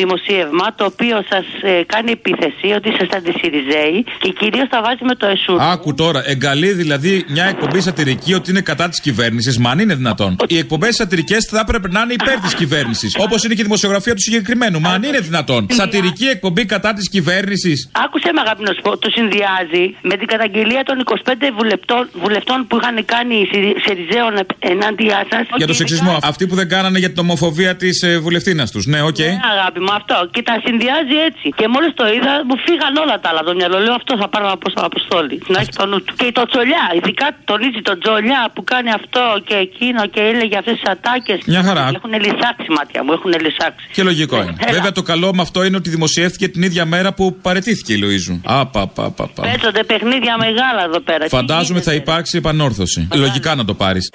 [0.00, 1.46] δημοσίευμα το οποίο σας
[1.86, 5.60] κάνει επίθεση ότι ήσασταν τη Σιριζέη και κυρίως τα βάζει με το ΕΣΟΥΡ.
[5.60, 9.58] Άκου τώρα, εγκαλεί δηλαδή μια εκπομπή σατυρική ότι είναι κατά της κυβέρνησης.
[9.58, 10.36] Μα αν είναι δυνατόν.
[10.46, 13.10] Οι εκπομπές σατυρικές θα έπρεπε να είναι υπέρ της κυβέρνησης.
[13.26, 14.78] Όπως είναι και η δημοσιογραφία του συγκεκριμένου.
[14.84, 15.62] Μα αν είναι δυνατόν.
[15.80, 17.78] Σατυρική εκπομπή κατά της κυβέρνησης.
[18.04, 22.58] Άκουσε με αγάπη να σου πω, το συνδυάζει με την καταγγελία των 25 βουλευτών, βουλευτών
[22.68, 25.44] που είχαν κάνει οι Συρι- Συριζαίων ενάντια σας.
[25.60, 26.14] Για το σεξισμό.
[26.22, 28.84] Αυτοί που δεν κάνανε για την ομοφοβία της ε, βουλευτήνα τους.
[28.86, 29.18] Ναι, οκ.
[29.18, 30.16] Ναι, αγάπη μου, αυτό.
[30.34, 31.46] Και τα συνδυάζει έτσι.
[31.58, 33.78] Και μόλις το είδα, μου φύγαν όλα τα άλλα το μυαλό.
[33.86, 35.36] Λέω αυτό θα πάρω από Αποστόλη.
[35.52, 36.12] Να έχει το νου του.
[36.20, 40.74] Και το τσολιά, ειδικά τονίζει το τσολιά που κάνει αυτό και εκείνο και έλεγε αυτές
[40.74, 41.40] τις ατάκες.
[41.46, 41.90] Μια χαρά.
[41.94, 43.86] Έχουν λυσάξει μάτια μου, έχουν λυσάξει.
[43.92, 44.56] Και λογικό είναι.
[44.58, 44.72] Έλα.
[44.72, 48.40] Βέβαια το καλό με αυτό είναι ότι δημοσιεύτηκε την ίδια μέρα που παρετήθηκε η Λοΐζου.
[48.44, 49.42] Α, πα, πα, πα, πα.
[49.42, 51.24] Παίζονται παιχνίδια μεγάλα εδώ πέρα.
[51.24, 53.08] Τι Φαντάζομαι θα υπάρξει επανόρθωση.
[53.14, 54.10] Λογικά να το πάρεις.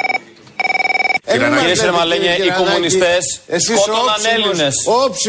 [1.31, 3.23] Κύριε Σερμαλένια, οι κομμουνιστές
[3.67, 4.73] σκότωναν Έλληνες.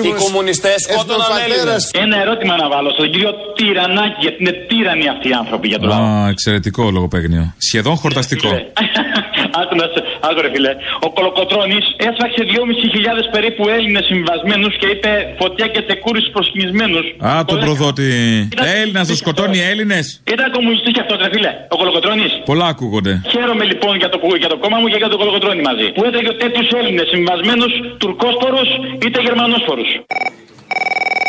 [0.04, 1.90] Οι κομμουνιστές σκότωναν Έλληνες.
[2.04, 5.86] Ένα ερώτημα να βάλω στον κύριο Τυρανάκη, γιατί είναι τύρανοι αυτοί οι άνθρωποι για το
[5.86, 6.02] λαό.
[6.02, 7.54] Α, εξαιρετικό λογοπαίγνιο.
[7.58, 8.50] Σχεδόν χορταστικό.
[9.60, 10.72] Άκου να σε- άκου ρε φίλε.
[11.06, 15.10] Ο Κολοκοτρόνη έσφαξε 2.500 περίπου Έλληνες συμβασμένους και είπε
[15.40, 17.06] φωτιά και τσεκούρι στους προσκυνημένους.
[17.28, 18.08] Α, τον προδότη.
[18.80, 20.04] Έλληνας να σκοτώνει Έλληνες.
[20.34, 21.50] Ήταν κομμουνιστής και αυτό, ρε φίλε.
[21.74, 22.26] Ο Κολοκοτρόνη.
[22.50, 23.12] Πολλά ακούγονται.
[23.32, 25.86] Χαίρομαι λοιπόν για το, για το κόμμα μου και για τον Κολοκοτρόνη μαζί.
[25.94, 27.66] Που έτρωγε τέτοιους Έλληνες συμβιβασμένους
[28.02, 28.62] τουρκόσπορου
[29.06, 29.84] είτε γερμανόσπορου.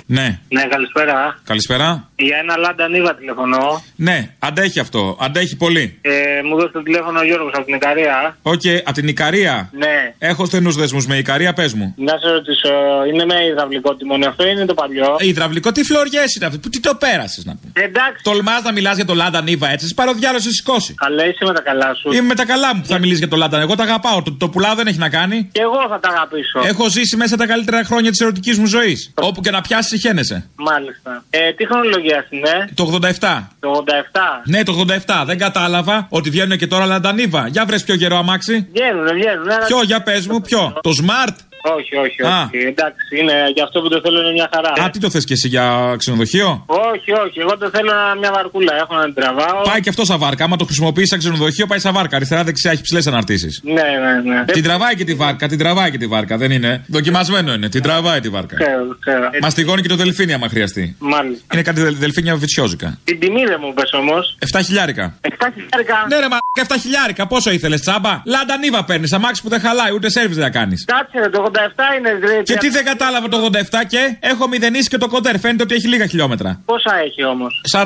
[0.05, 0.39] Ναι.
[0.49, 1.39] Ναι, καλησπέρα.
[1.43, 2.09] Καλησπέρα.
[2.15, 3.83] Για ένα Λάντα Νίβα τηλεφωνώ.
[3.95, 5.17] Ναι, αντέχει αυτό.
[5.19, 5.97] Αντέχει πολύ.
[6.01, 6.11] Ε,
[6.43, 8.37] μου 'δωσε το τηλέφωνο ο Γιώργος από την Ικαρία.
[8.41, 9.69] Οκ, από την Ικαρία.
[9.71, 10.13] Ναι.
[10.17, 11.93] Έχω στενούς δεσμούς με Ικαρία, πες μου.
[11.97, 12.69] Να σε ρωτήσω,
[13.13, 16.59] είναι με υδραυλικό τιμόνι αυτό ή είναι το παλιό; Ε, Υδραυλικό, τι φλωριέ είναι αυτό.
[16.59, 18.23] Που τι το πέρασες να πούμε; Εντάξει.
[18.23, 19.87] Τολμάς να μιλάς για το Λάντα Νίβα έτσι.
[19.87, 20.93] Σε πάρω διάλογο, σε σηκώσει.
[20.93, 22.11] Καλά, είσαι με τα καλά σου.
[22.11, 23.59] Είμαι με τα καλά μου που θα μιλήσεις για το Λάντα.
[23.59, 24.21] Εγώ τα αγαπάω.
[24.21, 25.49] Το, το πουλάω δεν έχει να κάνει.
[25.51, 26.59] Και εγώ θα τα αγαπήσω.
[26.65, 29.11] Έχω ζήσει μέσα τα καλύτερα χρόνια της ερωτικής μου ζωής.
[29.15, 30.49] Όπου και να πιάσει, χαίνεσαι.
[30.55, 31.23] Μάλιστα.
[31.29, 32.83] Ε, τι χρονολογία είναι, Το
[33.19, 33.49] 87.
[33.59, 34.41] το 87.
[34.45, 35.23] Ναι, το 87.
[35.25, 37.47] Δεν κατάλαβα ότι βγαίνουν και τώρα Λαντανίβα.
[37.47, 38.67] Για βρες πιο γερό αμάξι.
[38.73, 39.49] Βγαίνουν, βγαίνουν.
[39.49, 40.73] αλλά- Ποιο, για πες μου, ποιο.
[40.85, 41.35] Το Smart.
[41.77, 42.41] Όχι, όχι, Α.
[42.43, 42.57] όχι.
[42.65, 44.85] Εντάξει, είναι για αυτό που το θέλω είναι μια χαρά.
[44.85, 47.39] Α, τι το θες και εσύ για ξενοδοχείο; Όχι, όχι.
[47.39, 48.73] Εγώ το θέλω να- μια βαρκούλα.
[48.75, 49.61] Έχω να την τραβάω.
[49.69, 50.43] Πάει και αυτός σαν βάρκα.
[50.43, 52.15] Άμα το χρησιμοποιήσει σαν ξενοδοχείο, πάει σαν βάρκα.
[52.15, 53.61] Αριστερά-δεξιά έχεις ψηλές αναρτήσεις.
[53.63, 54.45] Ναι, ναι, ναι.
[54.45, 56.37] Την τραβάει και τη βάρκα, την τραβάει και τη βάρκα.
[56.37, 57.69] Δεν είναι; Δοκιμασμένο είναι.
[57.69, 58.55] Την τραβάει τη βάρκα.
[58.55, 59.25] Ξέρω, ξέρω.
[59.31, 60.95] Ε, Μαστιγώνει και το δελφίνι άμα χρειαστεί.
[60.99, 61.43] Μάλιστα.
[61.53, 62.97] Είναι κάτι δελ- δελφίνια βιτσιόζικα.
[63.03, 64.37] Την τιμή δεν μου πες όμως.
[64.39, 65.17] 7 χιλιάρικα.
[65.21, 66.05] 7 χιλιάρικα.
[66.09, 67.27] Ναι, ρε μα 7 χιλιάρικα.
[67.27, 69.13] Πόσο ήθελες, τσάμπα; Λάντα νύβα παίρνεις.
[69.13, 70.85] Αμάξι που δεν χαλάει, ούτε σερβις δεν κάνεις.
[70.85, 71.52] Κάτσε ρε, το 87
[71.97, 72.43] είναι δηλαδή.
[72.43, 75.39] Και τι δεν κατάλαβα το 87 και έχω μηδενίσει και το κοντέρ.
[75.39, 76.61] Φαίνεται ότι έχει λίγα χιλιόμετρα.
[76.65, 77.79] Πόσα έχει όμως; 40.000.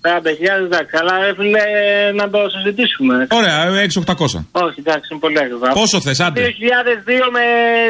[0.00, 1.62] 40.000 εντάξει, αλλά ρε φίλε
[2.14, 3.26] να το συζητήσουμε.
[3.30, 4.46] Ωραία, 6-800.
[4.52, 5.68] Όχι, εντάξει, είναι πολύ ακριβά.
[5.72, 6.40] Πόσο θες, 2002 άντε.
[7.36, 7.44] με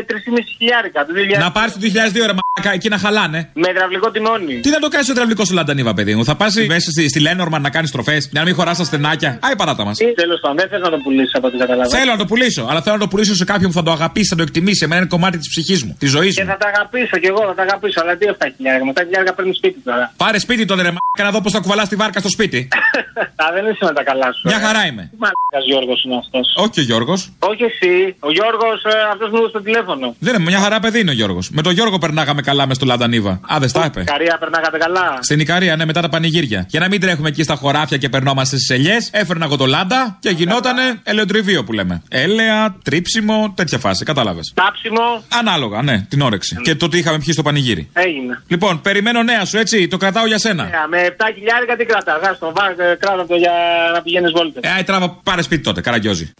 [0.06, 0.14] 3,5
[0.58, 1.06] χιλιάρικα.
[1.06, 3.50] Το 2000 Να πάρεις το 2002 ρε μαλάκα, εκεί να χαλάνε.
[3.54, 4.60] Με υδραυλικό τιμόνι.
[4.60, 7.20] Τι να το κάνεις στο υδραυλικό σου Λαντανίβα, παιδί μου; Θα πας μέσα στη, στη
[7.20, 9.38] Λένορμαν να κάνεις τροφέ, για να μην χωράς τα στενάκια.
[9.40, 9.98] Άι παράτα μας.
[10.14, 11.98] Τέλος πάντων, δεν θες να το πουλήσεις από ό,τι καταλαβαίνω.
[11.98, 14.28] Θέλω να το πουλήσω, αλλά θέλω να το πουλήσω σε κάποιον που θα το αγαπήσει,
[14.28, 14.84] θα το εκτιμήσει.
[14.84, 16.50] Εμένα είναι κομμάτι της ψυχής μου, της ζωής Και μου.
[16.50, 17.98] θα τα αγαπήσω κι εγώ, θα τα αγαπήσω.
[18.02, 18.84] Αλλά τι 7 χιλιάρικα.
[18.90, 20.04] Με τα χιλιάρικα παίρνει σπίτι τώρα.
[20.16, 22.68] Πάρε σπίτι τον ρε μαλάκα να δω πώς θα κουβαλάς τη βάρκα στο σπίτι.
[23.42, 24.42] Α, δεν είσαι με τα καλάς σου.
[24.50, 24.64] Μια ε.
[24.66, 25.02] χαρά είμαι.
[25.12, 26.46] Τι μαλάκας Γιώργος είναι αυτός.
[26.64, 27.20] Όχι ο Γιώργος.
[27.38, 27.92] Όχι εσύ.
[28.28, 28.78] Ο Γιώργος
[29.12, 30.06] αυτός μου έδωσε το τηλέφωνο.
[30.18, 31.50] Δεν είναι, μια χαρά παιδί είναι ο Γιώργος.
[31.50, 33.30] Με τον Γιώργο περνάγαμε καλά μες στο Λαντανίβα.
[33.52, 34.04] Α, δεν στα είπε.
[34.04, 36.66] Καρία περνάγατε καλά; Στην Ικαρία, ναι, μετά τα πανηγύρια.
[36.68, 40.16] Για να μην τρέχουμε εκεί στα χωράφια και περνόμαστε στις ελιές, έφερνα εγώ το Λάντα
[40.20, 42.02] και γινότανε ελαιοτριβείο που λέμε.
[42.08, 44.52] Έλεα, τρίψιμο, τέτοια φάση, κατάλαβες.
[44.54, 44.91] Τάψιμο.
[45.38, 46.56] Ανάλογα, ναι, την όρεξη.
[46.62, 47.88] Και το τι είχαμε πιει στο πανηγύρι.
[47.92, 48.42] Έγινε.
[48.48, 50.64] Λοιπόν, περιμένω νέα σου, έτσι, το κρατάω για σένα.
[50.64, 52.20] Ε, Με 7 χιλιάρικα τι κρατά.
[52.22, 53.52] Γάστο, βάζ, κράτα το για
[53.94, 54.62] να πηγαίνεις βόλτες.
[54.62, 56.32] Ε, άι, τράβα, πάρε σπίτι τότε, καραγκιόζη.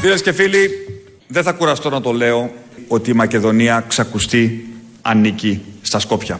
[0.00, 0.70] Φίλες και φίλοι,
[1.30, 2.50] δεν θα κουραστώ να το λέω
[2.88, 4.68] ότι η Μακεδονία ξακουστεί
[5.02, 6.36] ανήκει στα Σκόπια.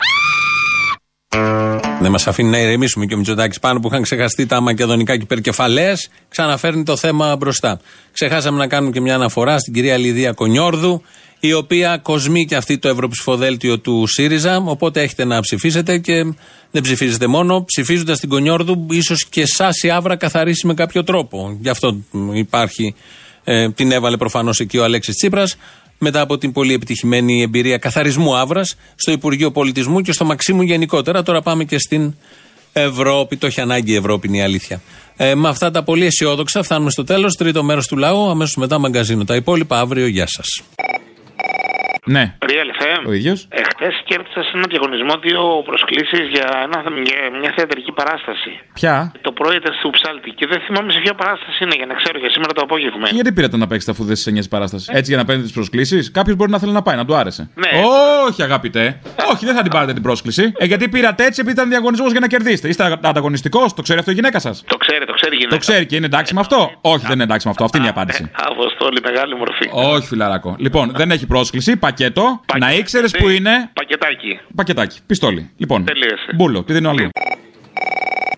[2.00, 5.22] Δεν μας αφήνει να ηρεμήσουμε και ο Μητσοτάκης πάνω που είχαν ξεχαστεί τα μακεδονικά και
[5.22, 5.94] υπερκεφαλαίε.
[6.28, 7.80] Ξαναφέρνει το θέμα μπροστά.
[8.12, 11.02] Ξεχάσαμε να κάνουμε και μια αναφορά στην κυρία Λιδία Κονιόρδου,
[11.40, 14.56] η οποία κοσμεί και αυτή το ευρωψηφοδέλτιο του ΣΥΡΙΖΑ.
[14.56, 16.24] Οπότε έχετε να ψηφίσετε και
[16.70, 17.64] δεν ψηφίζετε μόνο.
[17.64, 21.58] Ψηφίζοντας την Κονιόρδου, ίσως και εσάς η άβρα καθαρίσει με κάποιο τρόπο.
[21.60, 22.94] Γι' αυτό μ, υπάρχει.
[23.44, 25.56] Ε, την έβαλε προφανώς εκεί ο Αλέξης Τσίπρας
[25.98, 31.22] μετά από την πολύ επιτυχημένη εμπειρία καθαρισμού άβρας στο Υπουργείο Πολιτισμού και στο Μαξίμου γενικότερα.
[31.22, 32.14] Τώρα πάμε και στην
[32.72, 33.36] Ευρώπη.
[33.36, 34.80] Το έχει ανάγκη η Ευρώπη, είναι η αλήθεια.
[35.16, 37.36] Ε, με αυτά τα πολύ αισιόδοξα φτάνουμε στο τέλος.
[37.36, 38.30] Τρίτο μέρος του λαού.
[38.30, 39.24] Αμέσως μετά μαγκαζίνο.
[39.24, 40.06] Τα υπόλοιπα αύριο.
[40.06, 40.62] Γεια σας.
[42.04, 42.36] Ναι.
[42.38, 43.08] Real FM.
[43.08, 43.48] Ο ίδιος.
[43.86, 48.50] Εχθέ κέρδισα σε ένα διαγωνισμό δύο προσκλήσεις για, ένα- για μια θεατρική παράσταση.
[48.78, 48.94] Ποια;
[49.26, 52.16] Το πρωί ήταν στο Ψάλτη και δεν θυμάμαι σε ποια παράσταση είναι για να ξέρω
[52.22, 53.04] για σήμερα το απόγευμα.
[53.08, 55.56] Και γιατί πήρατε να παίξετε αφού δεν σα νοιάζει παράσταση; Έτσι για να παίρνετε τις
[55.58, 57.42] προσκλήσεις; Κάποιος μπορεί να θέλει να πάει, να του άρεσε.
[57.62, 57.70] Ναι.
[58.28, 58.84] Όχι, αγαπητέ.
[59.32, 60.44] Όχι, δεν θα την πάρετε την πρόσκληση.
[60.58, 62.68] Ε, γιατί πήρατε έτσι επειδή ήταν διαγωνισμός για να κερδίσετε.
[62.68, 65.54] Είστε ανταγωνιστικός, το ξέρει αυτό η γυναίκα σας; Το ξέρει, το ξέρει η γυναίκα.
[65.54, 66.70] Το ξέρει και είναι εντάξει με αυτό.
[66.80, 67.64] Όχι, δεν είναι εντάξει με αυτό.
[67.64, 68.30] Αυτή είναι η απάντηση.
[68.34, 69.68] Αποστόλη, μεγάλη μορφή.
[69.72, 70.54] Όχι, φιλαράκο.
[70.58, 72.40] Λοιπόν, δεν έχει πρόσκληση, πακέτο.
[72.58, 73.70] Να ήξερες που είναι.
[73.72, 74.40] Πακετάκι.
[74.54, 75.50] Πακετάκι, πιστόλι.
[75.56, 76.30] Λοιπόν, Τελείωσε.
[76.34, 77.08] μπούλο, τι δίνω αλλού.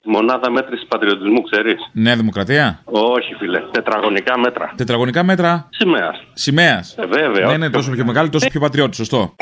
[0.05, 3.61] Μονάδα μέτρησης πατριωτισμού, ξέρεις; Νέα Δημοκρατία; Όχι, φίλε.
[3.70, 4.72] Τετραγωνικά μέτρα.
[4.76, 5.68] Τετραγωνικά μέτρα.
[5.70, 6.22] Σημαίας.
[6.33, 6.95] Σημαίας.
[6.99, 7.47] Ε, βέβαια.
[7.47, 9.35] Ναι, ναι, τόσο πιο μεγάλη, τόσο πιο πατριώτη, σωστό.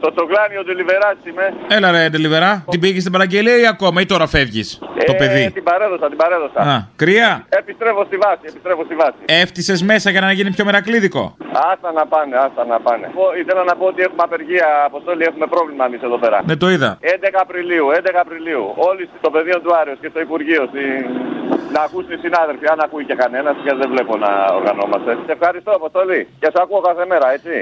[0.00, 1.46] Το τρογλάνιο του Λιβεράτ είμαι.
[1.68, 2.64] Έλα ρε, Ντελιβερά.
[2.70, 4.78] Την πήγες στην παραγγελία ή ακόμα, ή τώρα φεύγεις.
[4.80, 6.60] Το Ε, παιδί; Την παρέδωσα, την παρέδωσα.
[6.60, 7.30] Α, κρύα.
[7.48, 9.18] Επιστρέφω στη βάση, επιστρέφω στη βάση.
[9.42, 11.36] Έφτισε μέσα για να γίνει πιο μερακλίδικο;
[11.72, 13.06] Άστα να πάνε, άστα να πάνε.
[13.14, 16.38] Εγώ Ήθελα να πω ότι έχουμε απεργία, Αποστόλη, έχουμε πρόβλημα εμείς εδώ πέρα.
[16.48, 16.90] Ναι, το είδα.
[17.00, 18.64] 11 Απριλίου, 11 Απριλίου.
[18.88, 20.62] Όλοι στο πεδίο του Άρεος και στο Υπουργείο.
[20.70, 20.82] Στη...
[21.74, 25.10] Να ακούσουν οι συνάδελφοι, αν ακούει και κανένας, και δεν βλέπω να οργανώμαστε.
[25.26, 26.20] Σε ευχαριστώ, Αποστόλη.
[26.40, 27.54] Και σε ακούω κάθε μέρα, έτσι.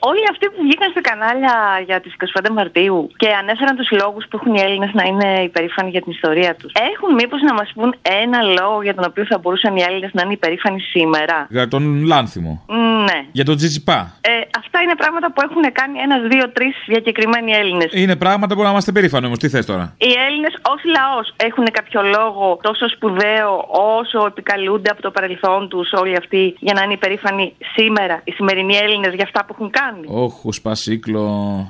[0.00, 1.54] Όλοι αυτοί που βγήκαν στα κανάλια
[1.86, 2.10] για τι
[2.42, 6.12] 25 Μαρτίου και ανέφεραν τους λόγους που έχουν οι Έλληνες να είναι υπερήφανοι για την
[6.12, 6.72] ιστορία τους.
[6.92, 10.22] Έχουν μήπως να μας πούν ένα λόγο για τον οποίο θα μπορούσαν οι Έλληνες να
[10.22, 12.64] είναι υπερήφανοι σήμερα; Για τον Λάνθιμο.
[13.06, 13.18] Ναι.
[13.32, 14.00] Για τον Τζιτζιπά.
[14.20, 17.90] Ε, αυτά είναι πράγματα που έχουν κάνει ένας, δύο, τρεις διακεκριμένοι Έλληνες.
[17.92, 19.38] Είναι πράγματα που να είμαστε περήφανοι όμως.
[19.38, 23.50] Τι θες τώρα; Οι Έλληνες ως λαός έχουν κάποιο λόγο τόσο σπουδαίο
[23.98, 28.76] όσο επικαλούνται από το παρελθόν τους όλοι αυτοί για να είναι υπερήφανοι σήμερα οι σημερινοί
[28.76, 31.22] Έλληνες για αυτά που έχουν κάνει; Όχου, σπασίκλο.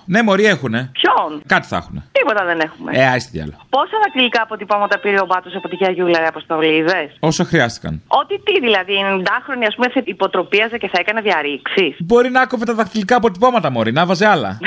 [0.04, 0.90] Ναι, μωροί έχουνε.
[0.92, 2.04] Ποιον; Κάτι θα έχουνε.
[2.12, 2.90] Τίποτα δεν έχουμε.
[2.94, 3.52] Ε, άιστη διάλο.
[3.70, 8.02] Πόσα δακτυλικά αποτυπώματα πήρε ο Μπάτος από τη Γιαγιούλα, ρε Αποστολή, είδες; Όσα χρειάστηκαν.
[8.06, 11.96] Ότι τι δηλαδή, 90χρονη ας πούμε θα υποτροπίαζε και θα έκανε διαρρήξεις.
[11.98, 14.58] Μπορεί να άκοβε τα δαχτυλικά αποτυπώματα, Μωρή, να βάζε άλλα.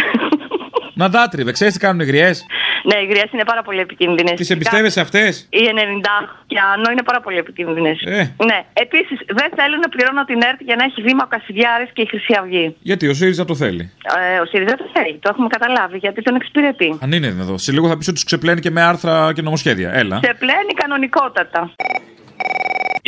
[1.01, 1.51] να δάτριβε.
[1.51, 2.45] Ξέρεις τι κάνουν οι γριές;
[2.89, 4.33] Ναι, οι γριές είναι πάρα πολύ επικίνδυνες.
[4.33, 7.97] Τις εμπιστεύεσαι αυτές; Οι 90 και άνω είναι πάρα πολύ επικίνδυνες.
[8.05, 8.35] Ε.
[8.49, 8.59] Ναι.
[8.73, 12.07] Επίσης, δεν θέλουν να πληρώνω την ΕΡΤ για να έχει βήμα ο Κασιδιάρης και η
[12.11, 12.75] Χρυσή Αυγή.
[12.79, 13.91] Γιατί ο ΣΥΡΙΖΑ το θέλει.
[14.35, 16.97] Ε, ο ΣΥΡΙΖΑ το θέλει, το έχουμε καταλάβει, γιατί τον εξυπηρετεί.
[17.01, 17.57] Αν είναι εδώ.
[17.57, 19.89] Σε λίγο θα πεις ότι τους ξεπλένει και με άρθρα και νομοσχέδια.
[19.93, 20.19] Έλα.
[20.23, 21.73] Σε πλένει κανονικότατα.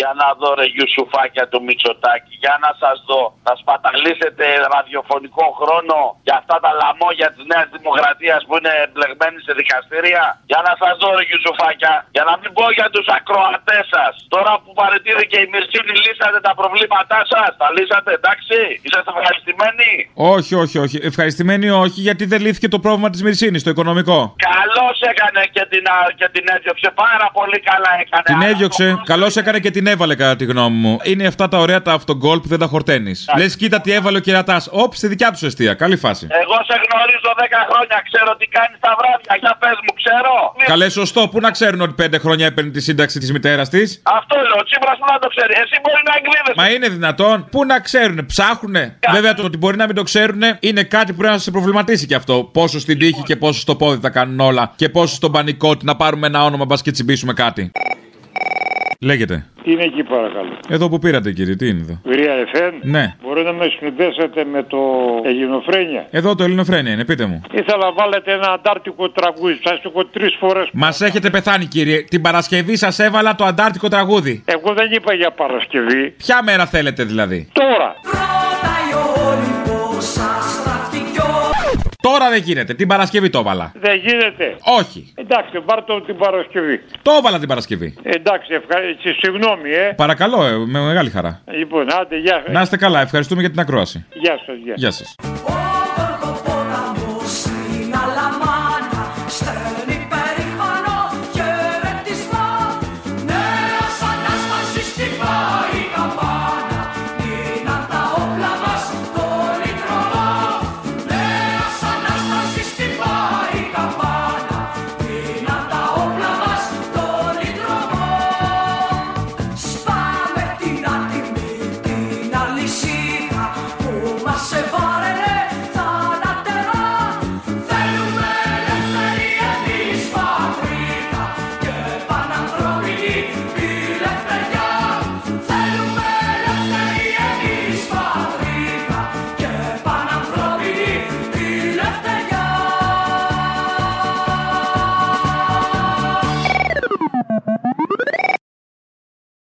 [0.02, 3.24] Για να δω ρε Γιουσουφάκια του Μητσοτάκη, για να σας δω.
[3.46, 9.52] Θα σπαταλίσετε ραδιοφωνικό χρόνο για αυτά τα λαμόγια της Νέας Δημοκρατίας που είναι μπλεγμένοι σε
[9.60, 10.24] δικαστήρια.
[10.52, 14.14] Για να σας δω ρε Γιουσουφάκια, για να μην πω για τους ακροατές σας.
[14.36, 17.50] Τώρα που παραιτήθηκε η Μυρσίνη, λύσατε τα προβλήματά σας.
[17.62, 18.58] Τα λύσατε, εντάξει.
[18.86, 19.90] Είσαστε ευχαριστημένοι;
[20.36, 20.98] Όχι, όχι, όχι.
[21.12, 24.20] Ευχαριστημένοι όχι, γιατί δεν λύθηκε το πρόβλημα της Μυρσίνης, το οικονομικό.
[24.52, 26.90] Καλώς έκανε και την, α, και την έδιωξε.
[27.06, 28.26] Πάρα πολύ καλά έκανε.
[28.32, 28.86] Την Αλλά έδιωξε,
[29.24, 31.00] καλώ έκανε και την έβαλε κατά τη γνώμη μου.
[31.04, 33.30] Είναι αυτά τα ωραία τα αυτογκολ που δεν τα χορταίνεις.
[33.38, 34.68] Λες, κοίτα τι έβαλε ο κερατάς.
[34.72, 35.74] Όπ, στη δικιά τους αιστεία.
[35.74, 36.28] Καλή φάση.
[36.30, 39.34] Εγώ σε γνωρίζω 10 χρόνια, ξέρω τι κάνεις τα βράδια.
[39.40, 40.34] Για πες μου, ξέρω.
[40.66, 41.28] Καλέ, σωστό.
[41.28, 44.64] Πού να ξέρουν ότι πέντε χρόνια έπαιρνε τη σύνταξη της μητέρας της; Αυτό λέω, ο
[44.64, 45.54] Τσίπρας που να το ξέρει.
[45.64, 46.54] Εσύ μπορεί να εγκλίδεσαι.
[46.56, 47.48] Μα είναι δυνατόν.
[47.52, 51.18] Πού να ξέρουν, ψάχνουνε; Βέβαια το ότι μπορεί να μην το ξέρουν είναι κάτι που
[51.18, 52.36] πρέπει να σε προβληματίσει και αυτό.
[52.54, 54.74] Πόσο στην τύχη και πόσο στο πόδι τα κάνουν όλα.
[54.76, 57.72] Και πόσο στον πανικό ότι να πάρουμε ένα όνομα μπας και τσιμπήσουμε κάτι.
[59.04, 59.46] Λέγεται.
[59.64, 60.58] Τι είναι εκεί παρακαλώ.
[60.70, 62.74] Εδώ που πήρατε κύριε, τι είναι εδώ; Βρία FM.
[62.82, 63.16] Ναι.
[63.24, 64.78] Μπορεί να με συνδέσετε με το
[65.24, 67.42] Ελληνοφρένια; Εδώ το Ελληνοφρένια είναι, πείτε μου.
[67.52, 69.60] Ήθελα να βάλετε ένα αντάρτικο τραγούδι.
[69.64, 70.70] Σα έχω τρεις φορές.
[70.74, 72.04] Μας έχετε πεθάνει κύριε.
[72.04, 74.44] Την Παρασκευή σας έβαλα το αντάρτικο τραγούδι.
[74.46, 76.10] Εγώ δεν είπα για Παρασκευή.
[76.18, 77.96] Ποια μέρα θέλετε δηλαδή; Τώρα.
[82.10, 82.74] Τώρα δεν γίνεται.
[82.74, 83.72] Την Παρασκευή το έβαλα.
[83.76, 84.56] Δεν γίνεται.
[84.80, 85.14] Όχι.
[85.16, 86.82] Εντάξει, πάρτε την Παρασκευή.
[87.02, 87.96] Το έβαλα την Παρασκευή.
[88.04, 89.10] Εντάξει, ευχαριστώ.
[89.22, 89.94] Συγγνώμη, ε.
[89.96, 91.42] Παρακαλώ, ε, με μεγάλη χαρά.
[91.58, 94.06] Λοιπόν, άντε, γεια Να είστε καλά, ευχαριστούμε για την ακρόαση.
[94.14, 94.74] Γεια σας, γεια.
[94.78, 95.16] Γεια σας.